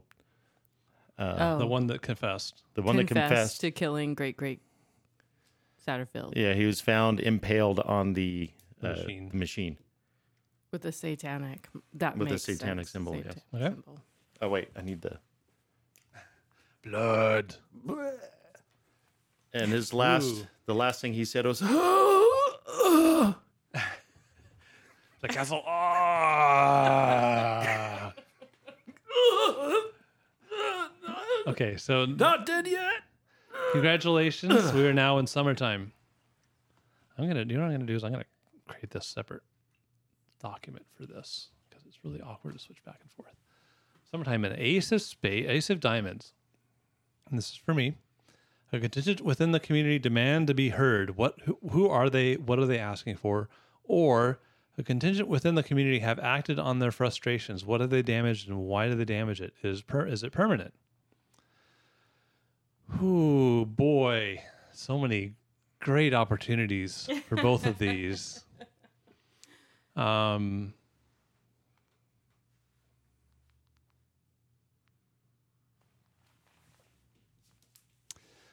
uh, 1.18 1.34
oh, 1.36 1.58
The 1.58 1.66
one 1.66 1.88
that 1.88 2.00
confessed. 2.00 2.62
the 2.74 2.82
one 2.82 2.94
that 2.94 3.08
confessed 3.08 3.28
confessed. 3.28 3.60
to 3.62 3.72
killing 3.72 4.14
great 4.14 4.36
great 4.36 4.60
Satterfield 5.86 6.32
Yeah, 6.36 6.54
he 6.54 6.66
was 6.66 6.80
found 6.80 7.20
impaled 7.20 7.78
on 7.80 8.12
the, 8.14 8.50
The 8.80 8.88
uh, 8.88 8.92
machine. 8.96 9.28
the 9.30 9.36
machine. 9.36 9.76
with 10.72 10.84
a 10.84 10.92
satanic. 10.92 11.68
That 11.94 12.16
With 12.18 12.30
a 12.32 12.38
satanic 12.38 12.86
sense. 12.86 12.90
symbol, 12.92 13.16
yes. 13.16 13.36
Okay. 13.54 13.64
symbol. 13.64 14.00
Oh 14.42 14.48
wait, 14.48 14.68
I 14.76 14.82
need 14.82 15.00
the. 15.02 15.18
Blood. 16.82 17.56
And 19.52 19.70
his 19.72 19.92
last, 19.94 20.24
Ooh. 20.26 20.46
the 20.66 20.74
last 20.74 21.00
thing 21.00 21.12
he 21.14 21.24
said 21.24 21.46
was, 21.46 21.60
The 21.60 23.36
castle. 25.28 25.62
Ah. 25.66 26.92
okay, 31.46 31.76
so 31.78 32.04
"Not 32.04 32.44
dead 32.44 32.66
yet." 32.66 33.03
Congratulations. 33.74 34.72
we 34.72 34.86
are 34.86 34.92
now 35.04 35.18
in 35.18 35.26
summertime. 35.26 35.92
I'm 37.18 37.28
gonna. 37.28 37.40
You 37.40 37.56
know 37.56 37.60
what 37.60 37.66
I'm 37.66 37.72
gonna 37.72 37.86
do 37.86 37.96
is 37.96 38.04
I'm 38.04 38.12
gonna 38.12 38.24
create 38.66 38.90
this 38.90 39.06
separate 39.06 39.42
document 40.42 40.86
for 40.96 41.06
this 41.06 41.48
because 41.68 41.84
it's 41.86 41.98
really 42.02 42.20
awkward 42.20 42.54
to 42.54 42.60
switch 42.60 42.84
back 42.84 43.00
and 43.02 43.10
forth. 43.10 43.34
Summertime 44.10 44.44
and 44.44 44.56
ace 44.58 44.92
of 44.92 45.02
spade, 45.02 45.46
ace 45.46 45.70
of 45.70 45.80
diamonds. 45.80 46.32
And 47.28 47.38
this 47.38 47.50
is 47.50 47.56
for 47.56 47.74
me. 47.74 47.96
A 48.72 48.80
contingent 48.80 49.20
within 49.20 49.52
the 49.52 49.60
community 49.60 49.98
demand 49.98 50.48
to 50.48 50.54
be 50.54 50.70
heard. 50.70 51.16
What? 51.16 51.36
Who, 51.44 51.58
who 51.70 51.88
are 51.88 52.10
they? 52.10 52.34
What 52.34 52.58
are 52.58 52.66
they 52.66 52.78
asking 52.78 53.16
for? 53.16 53.48
Or 53.84 54.40
a 54.76 54.82
contingent 54.82 55.28
within 55.28 55.54
the 55.54 55.62
community 55.62 56.00
have 56.00 56.18
acted 56.18 56.58
on 56.58 56.80
their 56.80 56.90
frustrations. 56.90 57.64
What 57.64 57.80
have 57.80 57.90
they 57.90 58.02
damaged, 58.02 58.48
and 58.48 58.58
why 58.58 58.88
do 58.88 58.94
they 58.96 59.04
damage 59.04 59.40
it? 59.40 59.54
Is 59.62 59.82
per, 59.82 60.06
is 60.06 60.24
it 60.24 60.32
permanent? 60.32 60.74
Ooh, 63.02 63.64
boy, 63.66 64.40
so 64.72 64.98
many 64.98 65.34
great 65.80 66.14
opportunities 66.14 67.08
for 67.28 67.36
both 67.36 67.66
of 67.66 67.78
these. 67.78 68.44
Um, 69.96 70.74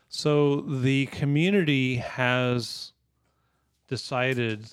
so 0.07 0.61
the 0.61 1.07
community 1.07 1.95
has 1.95 2.93
decided 3.87 4.69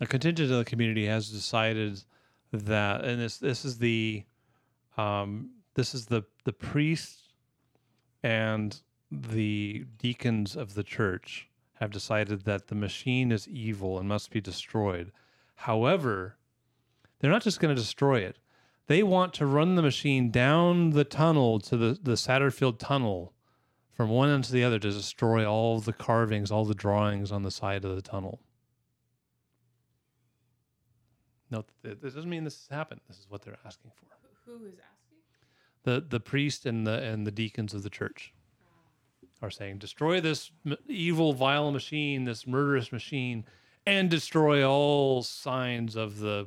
a 0.00 0.06
contingent 0.06 0.50
of 0.50 0.58
the 0.58 0.64
community 0.64 1.06
has 1.06 1.30
decided 1.30 2.02
that, 2.52 3.04
and 3.04 3.20
this 3.20 3.38
this 3.38 3.64
is 3.64 3.78
the 3.78 4.24
um, 4.96 5.50
this 5.74 5.94
is 5.94 6.06
the 6.06 6.24
the 6.44 6.52
priest 6.52 7.23
and 8.24 8.80
the 9.10 9.84
deacons 9.98 10.56
of 10.56 10.74
the 10.74 10.82
church 10.82 11.46
have 11.74 11.90
decided 11.90 12.44
that 12.44 12.68
the 12.68 12.74
machine 12.74 13.30
is 13.30 13.46
evil 13.46 13.98
and 13.98 14.08
must 14.08 14.30
be 14.30 14.40
destroyed. 14.40 15.12
However, 15.56 16.36
they're 17.18 17.30
not 17.30 17.42
just 17.42 17.60
going 17.60 17.74
to 17.74 17.80
destroy 17.80 18.20
it. 18.20 18.38
They 18.86 19.02
want 19.02 19.34
to 19.34 19.46
run 19.46 19.74
the 19.74 19.82
machine 19.82 20.30
down 20.30 20.90
the 20.90 21.04
tunnel 21.04 21.60
to 21.60 21.76
the, 21.76 21.98
the 22.02 22.12
Satterfield 22.12 22.78
tunnel 22.78 23.34
from 23.92 24.08
one 24.08 24.30
end 24.30 24.44
to 24.44 24.52
the 24.52 24.64
other 24.64 24.78
to 24.78 24.90
destroy 24.90 25.46
all 25.46 25.78
the 25.80 25.92
carvings, 25.92 26.50
all 26.50 26.64
the 26.64 26.74
drawings 26.74 27.30
on 27.30 27.42
the 27.42 27.50
side 27.50 27.84
of 27.84 27.94
the 27.94 28.02
tunnel. 28.02 28.40
No, 31.50 31.64
this 31.82 32.14
doesn't 32.14 32.28
mean 32.28 32.44
this 32.44 32.66
has 32.68 32.74
happened. 32.74 33.02
This 33.06 33.18
is 33.18 33.26
what 33.28 33.42
they're 33.42 33.58
asking 33.66 33.92
for. 33.94 34.06
Who 34.46 34.64
is 34.64 34.74
asking? 34.78 34.93
The 35.84 36.04
the 36.06 36.20
priest 36.20 36.66
and 36.66 36.86
the 36.86 37.02
and 37.02 37.26
the 37.26 37.30
deacons 37.30 37.72
of 37.74 37.82
the 37.82 37.90
church 37.90 38.32
are 39.42 39.50
saying, 39.50 39.78
destroy 39.78 40.20
this 40.20 40.50
m- 40.64 40.76
evil, 40.88 41.32
vile 41.34 41.70
machine, 41.70 42.24
this 42.24 42.46
murderous 42.46 42.90
machine, 42.92 43.44
and 43.86 44.08
destroy 44.10 44.66
all 44.66 45.22
signs 45.22 45.96
of 45.96 46.18
the 46.18 46.46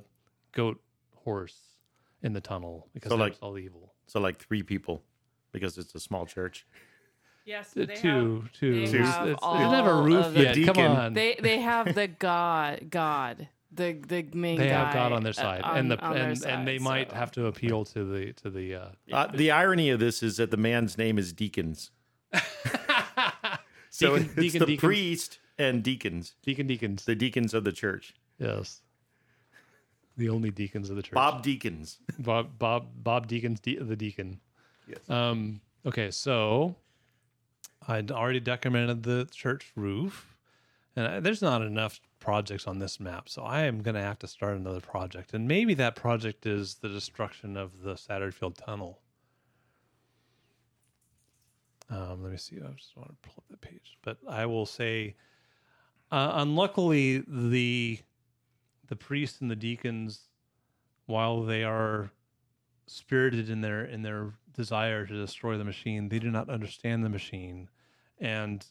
goat 0.52 0.82
horse 1.24 1.58
in 2.24 2.34
the 2.34 2.42
tunnel 2.42 2.88
because 2.94 3.10
So, 3.12 3.16
like- 3.16 3.38
all 3.42 3.58
evil. 3.60 3.94
So 4.08 4.20
like 4.20 4.38
three 4.38 4.64
people 4.64 5.04
because 5.52 5.78
it's 5.78 5.94
a 5.94 6.00
small 6.00 6.26
church. 6.26 6.66
Yes, 7.46 7.76
uh, 7.78 7.86
they 7.86 7.96
two, 7.96 8.46
two. 8.54 8.74
they 8.74 8.84
It's- 8.84 9.16
have 9.16 9.28
it's- 9.28 9.34
it 9.42 9.44
all 9.44 9.54
doesn't 9.60 9.72
have 9.74 9.86
a 9.86 10.02
roof 10.02 10.26
of 10.26 10.34
the 10.34 10.42
yet. 10.44 10.66
Come 10.76 10.78
on. 10.84 11.14
They 11.14 11.36
they 11.40 11.60
have 11.62 11.94
the 11.94 12.08
god 12.08 12.90
god 12.90 13.48
the 13.72 13.94
the 13.94 14.24
main. 14.34 14.58
They 14.58 14.70
have 14.70 14.94
God 14.94 15.12
on 15.12 15.24
their 15.24 15.32
uh, 15.32 15.34
side, 15.34 15.62
on- 15.62 15.78
and 15.78 15.92
the 15.92 16.00
on 16.00 16.14
their 16.14 16.30
and, 16.30 16.46
and 16.46 16.68
they 16.68 16.80
might 16.80 17.10
so- 17.10 17.16
have 17.16 17.32
to 17.34 17.46
appeal 17.48 17.86
to 17.86 18.04
the 18.04 18.34
to 18.34 18.50
the. 18.50 18.76
Uh, 18.76 18.88
Uh, 19.12 19.28
the 19.28 19.52
irony 19.52 19.90
of 19.90 20.00
this 20.00 20.24
is 20.24 20.38
that 20.38 20.52
the 20.52 20.58
man's 20.58 20.98
name 20.98 21.18
is 21.18 21.34
Deacons. 21.34 21.92
So 23.90 24.18
Deacon- 24.18 24.26
it's 24.26 24.36
deacon- 24.36 24.60
the 24.60 24.66
deacons. 24.68 24.80
priest 24.88 25.40
and 25.58 25.82
deacons, 25.84 26.36
deacon 26.44 26.68
deacons. 26.68 27.06
the 27.06 27.16
deacons 27.16 27.54
of 27.56 27.64
the 27.64 27.72
church. 27.72 28.14
Yes. 28.38 28.82
The 30.18 30.30
only 30.30 30.52
deacons 30.52 30.90
of 30.92 30.96
the 30.98 31.02
church. 31.02 31.14
Bob 31.14 31.42
Deacons. 31.42 31.98
Bob 32.20 32.60
Bob 32.60 32.90
Bob 33.04 33.28
Deacon's 33.28 33.60
de- 33.60 33.78
the 33.78 33.96
deacon. 33.96 34.40
Yes. 34.88 35.00
Um. 35.10 35.62
Okay, 35.86 36.12
so 36.12 36.76
I'd 37.88 38.12
already 38.12 38.40
documented 38.40 39.02
the 39.04 39.28
church 39.32 39.72
roof, 39.76 40.36
and 40.96 41.08
I, 41.08 41.20
there's 41.20 41.42
not 41.42 41.62
enough 41.64 42.00
projects 42.20 42.68
on 42.68 42.80
this 42.80 43.00
map, 43.00 43.30
so 43.30 43.44
I 43.44 43.62
am 43.62 43.82
going 43.82 43.96
to 43.96 44.02
have 44.02 44.20
to 44.20 44.28
start 44.28 44.58
another 44.58 44.82
project, 44.82 45.34
and 45.34 45.48
maybe 45.48 45.74
that 45.76 45.96
project 45.96 46.46
is 46.46 46.76
the 46.76 46.90
destruction 46.90 47.58
of 47.58 47.82
the 47.82 47.94
Satterfield 47.94 48.56
Tunnel. 48.58 49.00
Um, 51.90 52.22
let 52.22 52.32
me 52.32 52.38
see. 52.38 52.58
I 52.58 52.70
just 52.72 52.98
want 52.98 53.10
to 53.10 53.30
pull 53.30 53.36
up 53.38 53.46
the 53.50 53.58
page, 53.58 53.98
but 54.04 54.18
I 54.28 54.46
will 54.46 54.66
say, 54.66 55.16
uh, 56.12 56.32
unluckily, 56.36 57.24
the 57.28 58.00
the 58.88 58.96
priests 58.96 59.42
and 59.42 59.52
the 59.52 59.56
deacons, 59.56 60.30
while 61.06 61.44
they 61.44 61.64
are 61.64 62.12
spirited 62.88 63.50
in 63.50 63.62
their 63.62 63.86
in 63.86 64.02
their 64.02 64.34
desire 64.54 65.06
to 65.06 65.14
destroy 65.14 65.58
the 65.58 65.64
machine, 65.64 66.10
they 66.10 66.20
do 66.20 66.32
not 66.32 66.50
understand 66.50 67.06
the 67.06 67.10
machine, 67.10 67.70
and 68.20 68.66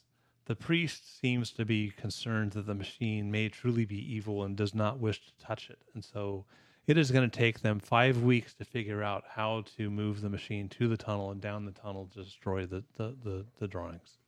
the 0.46 0.56
priest 0.56 1.20
seems 1.20 1.50
to 1.52 1.64
be 1.64 1.90
concerned 1.90 2.52
that 2.52 2.66
the 2.66 2.74
machine 2.74 3.30
may 3.30 3.48
truly 3.48 3.84
be 3.84 4.14
evil 4.14 4.42
and 4.44 4.56
does 4.56 4.74
not 4.74 4.98
wish 4.98 5.20
to 5.24 5.44
touch 5.44 5.70
it, 5.70 5.78
and 5.94 6.04
so 6.04 6.44
it 6.86 6.96
is 6.96 7.10
going 7.10 7.28
to 7.28 7.36
take 7.38 7.60
them 7.60 7.80
five 7.80 8.22
weeks 8.22 8.54
to 8.54 8.64
figure 8.64 9.02
out 9.02 9.24
how 9.28 9.64
to 9.76 9.90
move 9.90 10.20
the 10.20 10.30
machine 10.30 10.68
to 10.68 10.86
the 10.88 10.96
tunnel 10.96 11.30
and 11.32 11.40
down 11.40 11.64
the 11.64 11.72
tunnel 11.72 12.08
to 12.14 12.22
destroy 12.22 12.64
the 12.64 12.84
the 12.96 13.14
the, 13.22 13.44
the 13.58 13.68
drawings. 13.68 14.18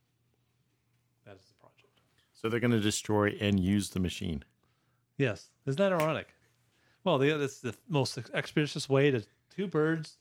That 1.25 1.37
is 1.37 1.47
the 1.47 1.55
project. 1.55 2.01
So 2.33 2.49
they're 2.49 2.61
going 2.61 2.73
to 2.73 2.81
destroy 2.81 3.37
and 3.41 3.61
use 3.61 3.91
the 3.91 4.01
machine. 4.01 4.45
Yes, 5.17 5.51
isn't 5.67 5.79
that 5.79 5.93
ironic? 5.93 6.29
Well, 7.05 7.19
the, 7.19 7.37
that's 7.37 7.61
the 7.61 7.75
most 7.89 8.19
expeditious 8.35 8.89
way 8.89 9.11
to 9.11 9.23
two 9.55 9.67
birds, 9.67 10.17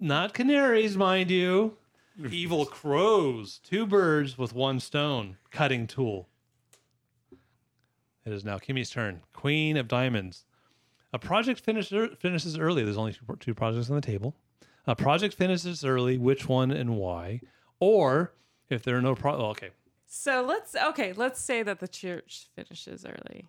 not 0.00 0.32
canaries, 0.34 0.96
mind 0.96 1.30
you. 1.30 1.76
Evil 2.30 2.64
crows, 2.64 3.60
two 3.62 3.86
birds 3.86 4.38
with 4.38 4.54
one 4.54 4.80
stone 4.80 5.36
cutting 5.50 5.86
tool. 5.86 6.28
It 8.24 8.32
is 8.32 8.44
now 8.44 8.58
Kimmy's 8.58 8.90
turn. 8.90 9.20
Queen 9.32 9.76
of 9.76 9.86
Diamonds. 9.86 10.44
A 11.12 11.18
project 11.18 11.60
finishes 11.60 12.16
finishes 12.18 12.58
early. 12.58 12.84
There's 12.84 12.96
only 12.96 13.12
two, 13.12 13.36
two 13.38 13.54
projects 13.54 13.88
on 13.90 13.96
the 13.96 14.02
table. 14.02 14.34
A 14.86 14.96
project 14.96 15.34
finishes 15.34 15.84
early. 15.84 16.18
Which 16.18 16.48
one 16.48 16.70
and 16.70 16.96
why? 16.96 17.40
Or 17.80 18.34
if 18.68 18.82
there 18.82 18.96
are 18.96 19.02
no 19.02 19.14
pro, 19.14 19.36
well, 19.36 19.46
okay. 19.50 19.70
So 20.06 20.44
let's 20.46 20.74
okay. 20.74 21.12
Let's 21.12 21.40
say 21.40 21.62
that 21.62 21.80
the 21.80 21.88
church 21.88 22.48
finishes 22.54 23.04
early. 23.04 23.46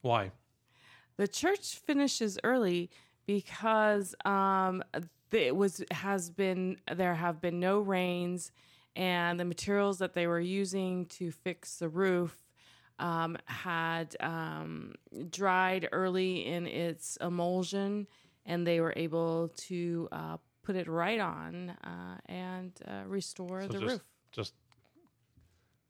Why? 0.00 0.32
The 1.16 1.28
church 1.28 1.76
finishes 1.86 2.38
early 2.42 2.90
because 3.26 4.14
um, 4.24 4.82
it 5.34 5.56
was 5.56 5.82
has 5.90 6.30
been 6.30 6.76
there 6.94 7.14
have 7.14 7.40
been 7.40 7.60
no 7.60 7.80
rains, 7.80 8.52
and 8.96 9.38
the 9.40 9.44
materials 9.44 9.98
that 9.98 10.14
they 10.14 10.26
were 10.26 10.40
using 10.40 11.06
to 11.06 11.30
fix 11.30 11.76
the 11.78 11.88
roof 11.88 12.36
um, 12.98 13.36
had 13.46 14.16
um, 14.20 14.94
dried 15.30 15.88
early 15.92 16.46
in 16.46 16.66
its 16.66 17.16
emulsion, 17.20 18.06
and 18.46 18.66
they 18.66 18.80
were 18.80 18.92
able 18.96 19.48
to 19.56 20.08
uh, 20.12 20.36
put 20.62 20.76
it 20.76 20.88
right 20.88 21.20
on 21.20 21.70
uh, 21.84 22.18
and 22.26 22.72
uh, 22.86 23.02
restore 23.06 23.62
So 23.62 23.68
the 23.68 23.80
just, 23.80 23.92
roof. 23.92 24.02
Just 24.32 24.54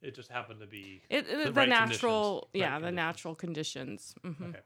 it 0.02 0.14
just 0.14 0.30
happened 0.30 0.60
to 0.60 0.66
be 0.66 1.02
It, 1.10 1.26
the 1.28 1.44
the, 1.44 1.52
right 1.52 1.68
natural, 1.68 2.48
conditions, 2.48 2.54
right 2.54 2.60
yeah, 2.60 2.78
the 2.78 2.86
conditions. 2.86 2.96
natural 2.96 3.34
conditions 3.34 4.14
mhm, 4.24 4.48
okay. 4.50 4.60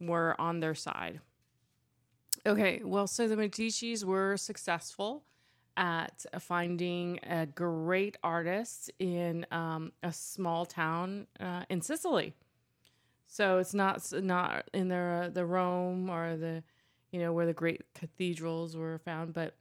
were 0.00 0.40
on 0.40 0.60
their 0.60 0.74
side. 0.74 1.20
Okay, 2.46 2.80
well, 2.82 3.06
so 3.06 3.28
the 3.28 3.36
Medicis 3.36 4.02
were 4.02 4.36
successful 4.36 5.24
at 5.76 6.24
finding 6.40 7.20
a 7.22 7.46
great 7.46 8.16
artist 8.22 8.90
in 8.98 9.46
um, 9.50 9.92
a 10.02 10.12
small 10.12 10.64
town 10.64 11.26
uh, 11.38 11.64
in 11.68 11.82
Sicily. 11.82 12.34
So 13.26 13.58
it's 13.58 13.74
not 13.74 14.10
not 14.12 14.68
in 14.74 14.88
the 14.88 15.30
the 15.32 15.44
Rome 15.44 16.10
or 16.10 16.36
the 16.36 16.64
you 17.12 17.20
know 17.20 17.32
where 17.32 17.46
the 17.46 17.52
great 17.52 17.82
cathedrals 17.94 18.76
were 18.76 18.98
found, 18.98 19.34
but 19.34 19.54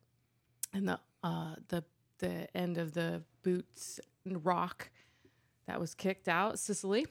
in 0.73 0.85
the 0.85 0.99
uh, 1.23 1.55
the 1.67 1.83
the 2.19 2.47
end 2.57 2.77
of 2.77 2.93
the 2.93 3.21
boots 3.43 3.99
rock 4.25 4.89
that 5.67 5.79
was 5.79 5.93
kicked 5.93 6.27
out, 6.27 6.57
Sicily. 6.59 7.05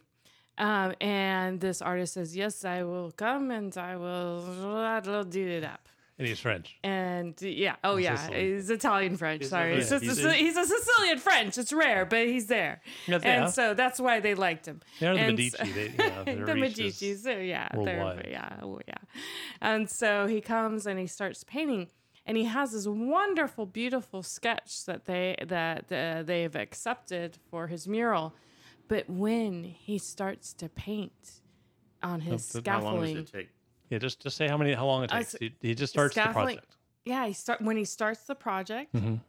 Um, 0.58 0.92
and 1.00 1.60
this 1.60 1.80
artist 1.80 2.14
says, 2.14 2.36
"Yes, 2.36 2.64
I 2.64 2.82
will 2.82 3.10
come, 3.12 3.50
and 3.50 3.76
I 3.78 3.96
will 3.96 4.44
I'll 4.76 5.24
do 5.24 5.46
it 5.46 5.64
up." 5.64 5.88
And 6.18 6.26
he's 6.26 6.40
French. 6.40 6.76
And 6.82 7.40
yeah, 7.40 7.76
oh 7.84 7.96
yeah, 7.96 8.16
Sicily. 8.16 8.52
he's 8.54 8.70
Italian 8.70 9.16
French. 9.16 9.42
He's 9.42 9.50
Sorry, 9.50 9.74
yeah, 9.74 9.78
just 9.84 10.02
he's 10.02 10.24
a, 10.24 10.30
a- 10.30 10.32
he's 10.32 10.56
a 10.56 10.64
Sicilian 10.64 11.18
French. 11.18 11.56
It's 11.58 11.72
rare, 11.72 12.04
but 12.04 12.26
he's 12.26 12.48
there, 12.48 12.80
Yes, 13.06 13.22
and 13.22 13.44
yeah. 13.44 13.46
so 13.50 13.72
that's 13.74 14.00
why 14.00 14.18
they 14.18 14.34
liked 14.34 14.66
him. 14.66 14.80
They're 14.98 15.14
the 15.14 15.20
and 15.20 15.36
Medici. 15.36 15.50
so- 15.56 15.64
They, 15.64 15.82
you 15.90 15.96
know, 15.96 16.24
their 16.24 16.44
the 16.46 16.54
reach 16.54 16.78
is- 16.80 17.00
Medicis, 17.00 17.22
so 17.22 17.30
yeah, 17.30 17.68
they're, 17.72 18.26
yeah, 18.28 18.56
oh, 18.62 18.80
yeah. 18.88 18.94
And 19.60 19.88
so 19.88 20.26
he 20.26 20.40
comes 20.40 20.88
and 20.88 20.98
he 20.98 21.06
starts 21.06 21.44
painting, 21.44 21.86
and 22.26 22.36
he 22.36 22.46
has 22.46 22.72
this 22.72 22.88
wonderful, 22.88 23.64
beautiful 23.66 24.24
sketch 24.24 24.86
that 24.86 25.04
they 25.04 25.36
that 25.46 25.84
uh, 25.92 26.24
they've 26.24 26.56
accepted 26.56 27.38
for 27.48 27.68
his 27.68 27.86
mural. 27.86 28.34
But 28.88 29.08
when 29.08 29.64
he 29.64 29.98
starts 29.98 30.52
to 30.54 30.68
paint 30.68 31.40
on 32.02 32.20
his 32.22 32.48
The- 32.48 32.60
the- 32.62 32.70
How 32.70 32.80
long 32.82 33.00
does 33.00 33.10
scaffolding, 33.10 33.16
it 33.18 33.26
take? 33.32 33.48
Yeah, 33.90 33.98
just 33.98 34.20
just 34.20 34.36
say 34.36 34.48
how 34.48 34.56
many 34.56 34.72
how 34.74 34.86
long 34.86 35.04
it 35.04 35.12
Uh, 35.12 35.18
takes. 35.18 35.30
so- 35.32 35.38
he, 35.40 35.54
he 35.60 35.74
just 35.74 35.92
starts 35.92 36.14
the 36.14 36.22
project. 36.22 36.76
yeah, 37.04 37.26
he 37.26 37.32
start 37.32 37.60
when 37.62 37.76
he 37.76 37.84
starts 37.84 38.24
the 38.24 38.34
project. 38.34 38.92
Mhm. 38.94 39.20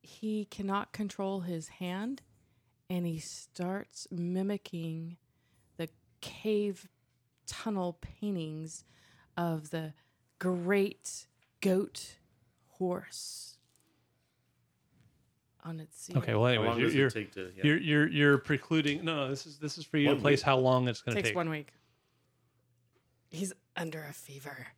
he 0.00 0.46
cannot 0.46 0.90
control 0.92 1.40
his 1.40 1.68
hand 1.68 2.22
and 2.88 3.04
he 3.06 3.18
starts 3.18 4.06
mimicking 4.10 5.18
the 5.76 5.86
cave 6.22 6.88
tunnel 7.46 7.92
paintings 8.00 8.84
of 9.36 9.68
the 9.68 9.92
great 10.38 11.26
goat 11.60 12.16
horse 12.78 13.57
on 15.64 15.80
its 15.80 16.00
seat. 16.00 16.16
Okay. 16.16 16.34
Well, 16.34 16.46
anyway, 16.46 16.78
you're 16.78 16.90
you're, 16.90 17.10
to? 17.10 17.50
Yeah. 17.56 17.62
you're 17.64 17.78
you're 17.78 18.08
you're 18.08 18.38
precluding. 18.38 19.04
No, 19.04 19.16
no. 19.16 19.28
This 19.28 19.46
is 19.46 19.58
this 19.58 19.78
is 19.78 19.84
for 19.84 19.98
you 19.98 20.08
One 20.08 20.16
to 20.16 20.22
place 20.22 20.40
week. 20.40 20.44
how 20.46 20.56
long 20.58 20.88
it's 20.88 21.00
going 21.02 21.14
to 21.16 21.22
take. 21.22 21.26
takes 21.30 21.36
one 21.36 21.50
week. 21.50 21.72
He's 23.30 23.52
under 23.76 24.04
a 24.08 24.12
fever. 24.12 24.68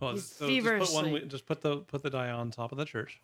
Well, 0.00 0.12
He's 0.14 0.24
so 0.26 0.48
just 0.48 0.92
put 0.92 0.94
one. 0.94 1.12
week- 1.12 1.28
Just 1.28 1.46
put 1.46 1.60
the 1.60 1.78
put 1.78 2.02
the 2.02 2.10
die 2.10 2.30
on 2.30 2.50
top 2.50 2.72
of 2.72 2.78
the 2.78 2.84
church. 2.84 3.20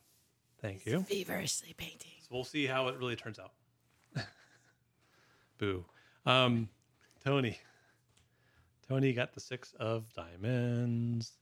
Thank 0.60 0.86
you. 0.86 1.02
Feverishly 1.02 1.72
painting. 1.76 2.12
So 2.20 2.28
we'll 2.30 2.44
see 2.44 2.66
how 2.66 2.88
it 2.88 2.96
really 2.98 3.16
turns 3.16 3.38
out. 3.38 3.52
Boo. 5.58 5.84
Um, 6.26 6.68
Tony. 7.24 7.58
Tony 8.88 9.12
got 9.12 9.32
the 9.34 9.40
six 9.40 9.74
of 9.78 10.12
diamonds. 10.14 11.32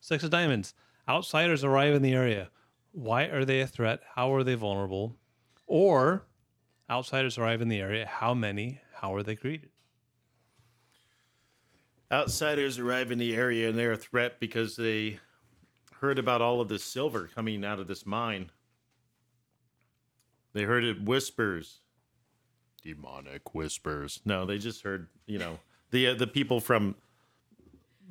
Six 0.00 0.24
of 0.24 0.30
diamonds. 0.30 0.74
Outsiders 1.08 1.64
arrive 1.64 1.94
in 1.94 2.02
the 2.02 2.12
area. 2.14 2.48
Why 2.94 3.24
are 3.24 3.44
they 3.44 3.60
a 3.60 3.66
threat? 3.66 4.00
How 4.14 4.32
are 4.32 4.44
they 4.44 4.54
vulnerable? 4.54 5.16
Or 5.66 6.26
outsiders 6.88 7.36
arrive 7.36 7.60
in 7.60 7.68
the 7.68 7.80
area. 7.80 8.06
How 8.06 8.34
many? 8.34 8.80
How 8.94 9.12
are 9.16 9.24
they 9.24 9.34
greeted? 9.34 9.70
Outsiders 12.12 12.78
arrive 12.78 13.10
in 13.10 13.18
the 13.18 13.34
area 13.34 13.68
and 13.68 13.76
they're 13.76 13.90
a 13.90 13.96
threat 13.96 14.38
because 14.38 14.76
they 14.76 15.18
heard 16.00 16.20
about 16.20 16.40
all 16.40 16.60
of 16.60 16.68
this 16.68 16.84
silver 16.84 17.28
coming 17.34 17.64
out 17.64 17.80
of 17.80 17.88
this 17.88 18.06
mine. 18.06 18.52
They 20.52 20.62
heard 20.62 20.84
it 20.84 21.02
whispers. 21.02 21.80
Demonic 22.80 23.56
whispers. 23.56 24.20
No, 24.24 24.46
they 24.46 24.58
just 24.58 24.82
heard, 24.84 25.08
you 25.26 25.38
know, 25.40 25.58
the 25.90 26.08
uh, 26.08 26.14
the 26.14 26.28
people 26.28 26.60
from 26.60 26.94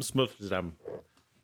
Smithsdam 0.02 0.74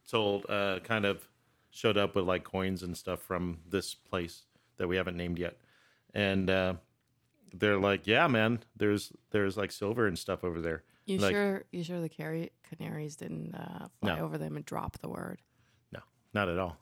told 0.09 0.45
uh, 0.49 0.79
kind 0.79 1.05
of 1.05 1.25
showed 1.71 1.97
up 1.97 2.15
with 2.15 2.25
like 2.25 2.43
coins 2.43 2.83
and 2.83 2.95
stuff 2.97 3.21
from 3.21 3.59
this 3.67 3.93
place 3.95 4.43
that 4.77 4.87
we 4.87 4.95
haven't 4.95 5.17
named 5.17 5.37
yet. 5.39 5.57
And 6.13 6.49
uh, 6.49 6.73
they're 7.53 7.77
like, 7.79 8.07
"Yeah, 8.07 8.27
man, 8.27 8.59
there's 8.75 9.11
there's 9.31 9.57
like 9.57 9.71
silver 9.71 10.07
and 10.07 10.17
stuff 10.17 10.43
over 10.43 10.61
there." 10.61 10.83
You 11.05 11.17
Like- 11.19 11.31
sure? 11.33 11.63
You 11.71 11.83
sure 11.83 12.01
the 12.01 12.09
Cari- 12.09 12.51
Canaries 12.69 13.15
didn't 13.15 13.55
uh, 13.55 13.87
fly 13.99 14.15
No. 14.17 14.25
over 14.25 14.37
them 14.37 14.55
and 14.57 14.65
drop 14.65 14.99
the 14.99 15.09
word? 15.09 15.41
No, 15.91 15.99
not 16.33 16.49
at 16.49 16.59
all. 16.59 16.77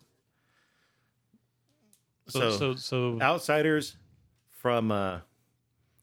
So, 2.30 2.52
so, 2.58 2.76
so, 2.76 3.18
outsiders 3.22 3.96
from 4.50 4.92
uh 4.92 5.20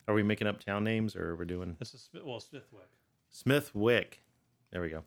are 0.08 0.14
we 0.14 0.22
making 0.22 0.46
up 0.46 0.58
town 0.62 0.82
names 0.84 1.16
or 1.16 1.36
we're 1.36 1.44
doing 1.44 1.76
this 1.78 1.92
is 1.92 2.08
well 2.24 2.40
Smithwick. 2.40 2.88
Smithwick. 3.30 4.22
There 4.70 4.80
we 4.80 4.88
go. 4.88 5.02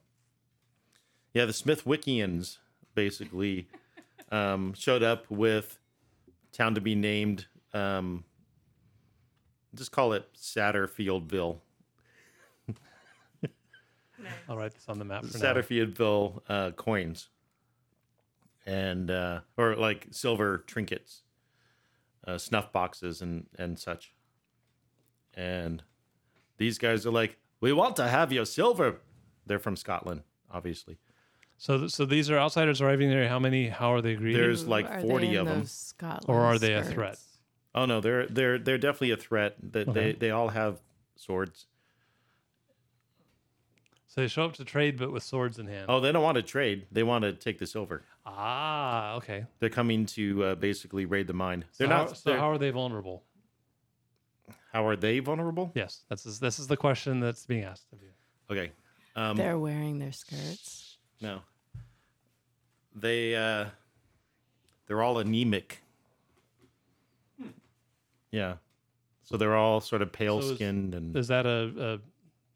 Yeah, 1.34 1.46
the 1.46 1.54
Smithwickians 1.54 2.58
basically 2.98 3.68
um 4.32 4.74
showed 4.74 5.04
up 5.04 5.30
with 5.30 5.78
town 6.52 6.74
to 6.74 6.82
be 6.82 6.96
named 6.96 7.46
um 7.74 8.24
just 9.76 9.92
call 9.92 10.14
it 10.14 10.28
Satterfieldville. 10.34 11.60
I'll 14.50 14.58
write 14.58 14.74
this 14.74 14.90
on 14.90 14.98
the 14.98 15.06
map 15.06 15.24
for. 15.24 15.38
Satterfieldville 15.38 16.42
uh 16.50 16.72
coins. 16.72 17.30
And 18.66 19.12
uh 19.12 19.42
or 19.56 19.76
like 19.76 20.08
silver 20.10 20.58
trinkets. 20.66 21.22
Uh 22.26 22.40
snuff 22.40 22.74
boxes 22.74 23.22
and 23.22 23.46
and 23.60 23.78
such. 23.78 24.14
And 25.36 25.84
these 26.58 26.80
guys 26.80 27.06
are 27.06 27.12
like, 27.12 27.38
"We 27.62 27.72
want 27.72 27.96
to 27.98 28.08
have 28.08 28.34
your 28.34 28.46
silver." 28.46 29.02
They're 29.46 29.60
from 29.60 29.76
Scotland, 29.76 30.24
obviously. 30.52 30.98
So, 31.58 31.78
th- 31.80 31.92
so 31.92 32.06
these 32.06 32.30
are 32.30 32.38
outsiders 32.38 32.82
arriving 32.82 33.10
there. 33.10 33.28
How 33.28 33.40
many? 33.40 33.68
How 33.70 33.94
are 33.94 34.02
they 34.02 34.16
greeted? 34.16 34.40
There's 34.42 34.68
like 34.68 34.86
are 34.90 35.02
40 35.02 35.28
they 35.28 35.34
in 35.34 35.40
of 35.42 35.48
'em. 35.48 35.60
those 35.62 35.72
Scotland 35.72 36.26
Or 36.28 36.44
are 36.46 36.60
they 36.60 36.74
a 36.74 36.84
skirts? 36.84 36.94
threat? 36.94 37.20
Oh 37.76 37.86
no, 37.86 38.00
they're 38.00 38.28
they're 38.28 38.60
they're 38.60 38.78
definitely 38.78 39.12
a 39.12 39.18
threat. 39.18 39.56
That 39.74 39.88
Okay. 39.88 40.00
they 40.00 40.12
they 40.14 40.32
all 40.32 40.50
have 40.50 40.80
swords. 41.16 41.66
so 44.08 44.22
they 44.22 44.28
show 44.28 44.46
up 44.46 44.54
to 44.54 44.66
trade, 44.66 44.98
but 44.98 45.12
with 45.12 45.24
swords 45.24 45.60
in 45.60 45.68
hand. 45.68 45.86
Oh, 45.90 46.00
they 46.00 46.12
don't 46.12 46.24
want 46.24 46.36
to 46.38 46.44
trade. 46.44 46.88
They 46.92 47.04
want 47.04 47.24
to 47.24 47.34
take 47.34 47.60
the 47.60 47.66
silver. 47.68 48.04
Ah, 48.26 49.16
okay. 49.16 49.46
They're 49.60 49.70
coming 49.70 50.06
to 50.08 50.44
uh, 50.44 50.56
basically 50.56 51.06
raid 51.06 51.28
the 51.28 51.34
mine. 51.34 51.66
They're 51.78 51.88
how, 51.88 52.06
not. 52.06 52.18
So 52.18 52.30
they're- 52.32 52.40
how 52.40 52.50
are 52.52 52.58
they 52.58 52.70
vulnerable? 52.72 53.24
how 54.74 54.86
are 54.88 54.96
they 54.96 55.20
vulnerable? 55.20 55.72
Yes, 55.76 56.04
that's 56.08 56.24
this 56.40 56.60
is 56.60 56.68
the 56.68 56.78
question 56.78 57.20
that's 57.20 57.46
being 57.48 57.64
asked 57.64 57.88
of 57.94 58.00
you. 58.02 58.10
Okay. 58.52 58.72
Um, 59.16 59.36
They're 59.36 59.58
wearing 59.58 59.98
their 59.98 60.12
skirts. 60.12 60.87
No. 61.22 61.42
They 62.96 63.36
uh 63.36 63.66
they're 64.88 65.02
all 65.02 65.20
anemic. 65.20 65.82
Yeah. 68.32 68.56
So 69.24 69.36
they're 69.38 69.56
all 69.56 69.82
sort 69.82 70.02
of 70.02 70.12
pale 70.12 70.42
So 70.42 70.50
is- 70.50 70.56
skinned 70.56 70.94
and 70.96 71.16
Is 71.16 71.28
that 71.28 71.46
a, 71.46 71.72
a 71.78 72.00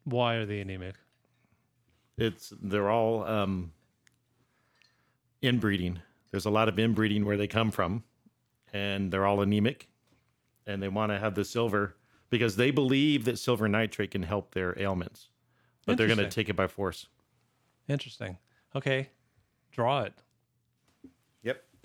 why 0.04 0.34
are 0.36 0.46
they 0.46 0.60
anemic? 0.60 0.94
it's 2.18 2.52
they're 2.62 2.90
all 2.90 3.24
um 3.24 3.72
inbreeding. 5.42 5.98
There's 6.30 6.44
a 6.44 6.50
lot 6.50 6.68
of 6.68 6.78
inbreeding 6.78 7.24
where 7.24 7.36
they 7.36 7.46
come 7.46 7.70
from 7.70 8.04
and 8.72 9.10
they're 9.10 9.26
all 9.26 9.40
anemic 9.40 9.88
and 10.66 10.82
they 10.82 10.88
want 10.88 11.10
to 11.12 11.18
have 11.18 11.34
the 11.34 11.44
silver 11.44 11.96
because 12.30 12.56
they 12.56 12.70
believe 12.70 13.24
that 13.24 13.38
silver 13.38 13.68
nitrate 13.68 14.10
can 14.12 14.22
help 14.22 14.54
their 14.54 14.78
ailments. 14.78 15.28
But 15.84 15.96
they're 15.98 16.06
going 16.06 16.18
to 16.18 16.28
take 16.28 16.48
it 16.48 16.54
by 16.56 16.68
force. 16.68 17.06
Interesting. 17.88 18.38
Okay, 18.74 19.08
draw 19.70 20.02
it. 20.02 20.14
Yep. 21.42 21.62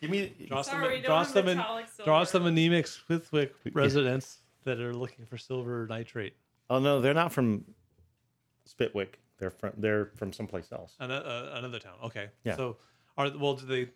Give 0.00 0.10
me 0.10 0.32
Draw 0.48 0.62
Sorry, 0.62 0.82
some, 0.82 1.02
don't 1.02 1.04
draw 1.04 1.22
some, 1.22 1.48
an- 1.48 1.64
draw 2.04 2.24
some 2.24 2.46
anemic 2.46 2.86
Smithwick 2.86 3.52
residents 3.72 4.38
that 4.64 4.78
are 4.80 4.94
looking 4.94 5.24
for 5.26 5.38
silver 5.38 5.86
nitrate. 5.88 6.34
Oh 6.68 6.78
no, 6.78 7.00
they're 7.00 7.14
not 7.14 7.32
from 7.32 7.64
Spitwick. 8.66 9.20
They're 9.38 9.50
from 9.50 9.72
they're 9.78 10.10
from 10.16 10.32
someplace 10.32 10.70
else. 10.72 10.94
Another, 11.00 11.26
uh, 11.26 11.58
another 11.58 11.78
town. 11.78 11.94
Okay. 12.04 12.28
Yeah. 12.44 12.56
So 12.56 12.76
are 13.16 13.30
well? 13.38 13.54
Do 13.54 13.66
they 13.66 13.88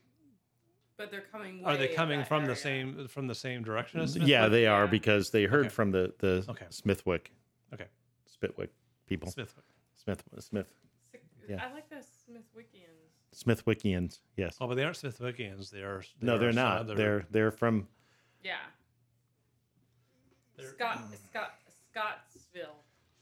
But 0.97 1.11
they're 1.11 1.21
coming. 1.33 1.63
are 1.65 1.77
they 1.77 1.89
way 1.89 1.95
coming 1.95 2.19
that 2.21 2.29
from 2.29 2.43
the 2.45 2.51
area. 2.51 2.57
same 2.57 3.09
from 3.09 3.27
the 3.27 3.35
same 3.35 3.63
direction 3.63 4.01
as 4.01 4.17
Yeah, 4.17 4.49
they 4.49 4.67
are 4.67 4.85
Yeah. 4.85 4.91
because 4.91 5.31
they 5.31 5.45
heard 5.45 5.67
Okay. 5.67 5.75
from 5.75 5.91
the 5.91 6.13
the 6.19 6.45
Okay. 6.49 6.67
Smithwick 6.71 7.33
Okay. 7.73 7.87
Spitwick 8.27 8.71
people. 9.07 9.31
Smithwick. 9.31 9.65
Smith 9.97 10.23
Smith 10.41 10.67
Yeah. 11.49 11.65
I 11.65 11.73
like 11.73 11.89
the 11.89 11.97
Smithwickians. 11.97 13.35
Smithwickians. 13.35 14.19
Yes. 14.37 14.57
Oh, 14.61 14.67
but 14.69 14.75
they 14.75 14.85
aren't 14.85 14.97
Smithwickians. 14.97 15.71
They 15.71 15.81
are. 15.83 16.03
they 16.21 16.27
no, 16.27 16.35
are 16.35 16.39
they're 16.39 16.53
not. 16.53 16.81
other- 16.81 16.95
They're 16.95 17.27
they're 17.31 17.51
from 17.51 17.89
Yeah. 18.45 18.57
They're- 20.57 20.69
Scott, 20.71 21.01
Scott, 21.31 21.55
Scottsville. 21.91 22.77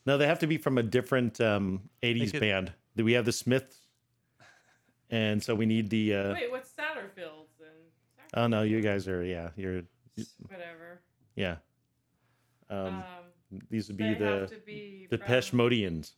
no. 0.06 0.16
They 0.18 0.26
have 0.26 0.38
to 0.40 0.46
be 0.46 0.56
from 0.58 0.78
a 0.78 0.82
different 0.82 1.40
um, 1.40 1.88
'80s 2.02 2.32
could- 2.32 2.40
band. 2.40 2.72
We 2.96 3.12
have 3.12 3.26
the 3.26 3.32
Smiths, 3.32 3.76
and 5.10 5.42
so 5.42 5.54
we 5.54 5.66
need 5.66 5.90
the. 5.90 6.14
Uh, 6.14 6.32
Wait, 6.32 6.50
what's 6.50 6.70
Satterfields 6.70 7.50
then? 7.60 7.68
oh 8.34 8.46
no, 8.46 8.62
you 8.62 8.80
guys 8.80 9.06
are 9.06 9.22
yeah. 9.22 9.50
You're 9.56 9.82
Whatever. 10.48 11.00
yeah. 11.34 11.56
Um, 12.70 12.86
Um, 13.50 13.60
these 13.70 13.88
would 13.88 13.98
they 13.98 14.14
be 14.14 14.24
have 14.24 14.48
the 14.48 14.54
to 14.56 14.60
be 14.62 15.06
the 15.10 15.18
from- 15.18 15.26
Peshmodians. 15.28 16.14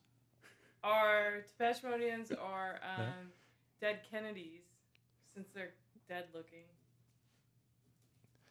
Or 0.84 1.44
Depeche 1.46 1.82
Modians 1.82 2.30
or 2.30 2.78
um, 2.96 3.32
Dead 3.80 4.00
Kennedys, 4.10 4.62
since 5.34 5.48
they're 5.54 5.74
dead 6.08 6.24
looking. 6.34 6.64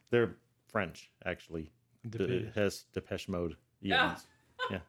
They're 0.10 0.36
French, 0.68 1.10
actually. 1.26 1.72
The, 2.04 2.20
Depe- 2.20 2.48
it 2.48 2.54
has 2.56 2.86
Depeche 2.94 3.28
Mode. 3.30 3.56
Yeah. 3.82 4.16
Yeah. 4.70 4.80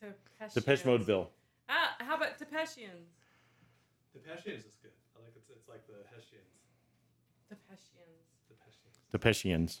Depeche 0.00 0.54
Depeche 0.54 0.84
Modeville. 0.84 1.30
Ah, 1.68 1.94
how 2.00 2.16
about 2.16 2.38
Depechians? 2.38 3.06
Depechians 4.16 4.66
is 4.66 4.76
good. 4.82 4.90
I 5.16 5.22
like 5.22 5.32
it's 5.36 5.48
it's 5.50 5.68
like 5.68 5.86
the 5.86 5.94
Hessians. 6.10 6.42
Depechians. 7.52 8.26
Depechians. 8.50 9.80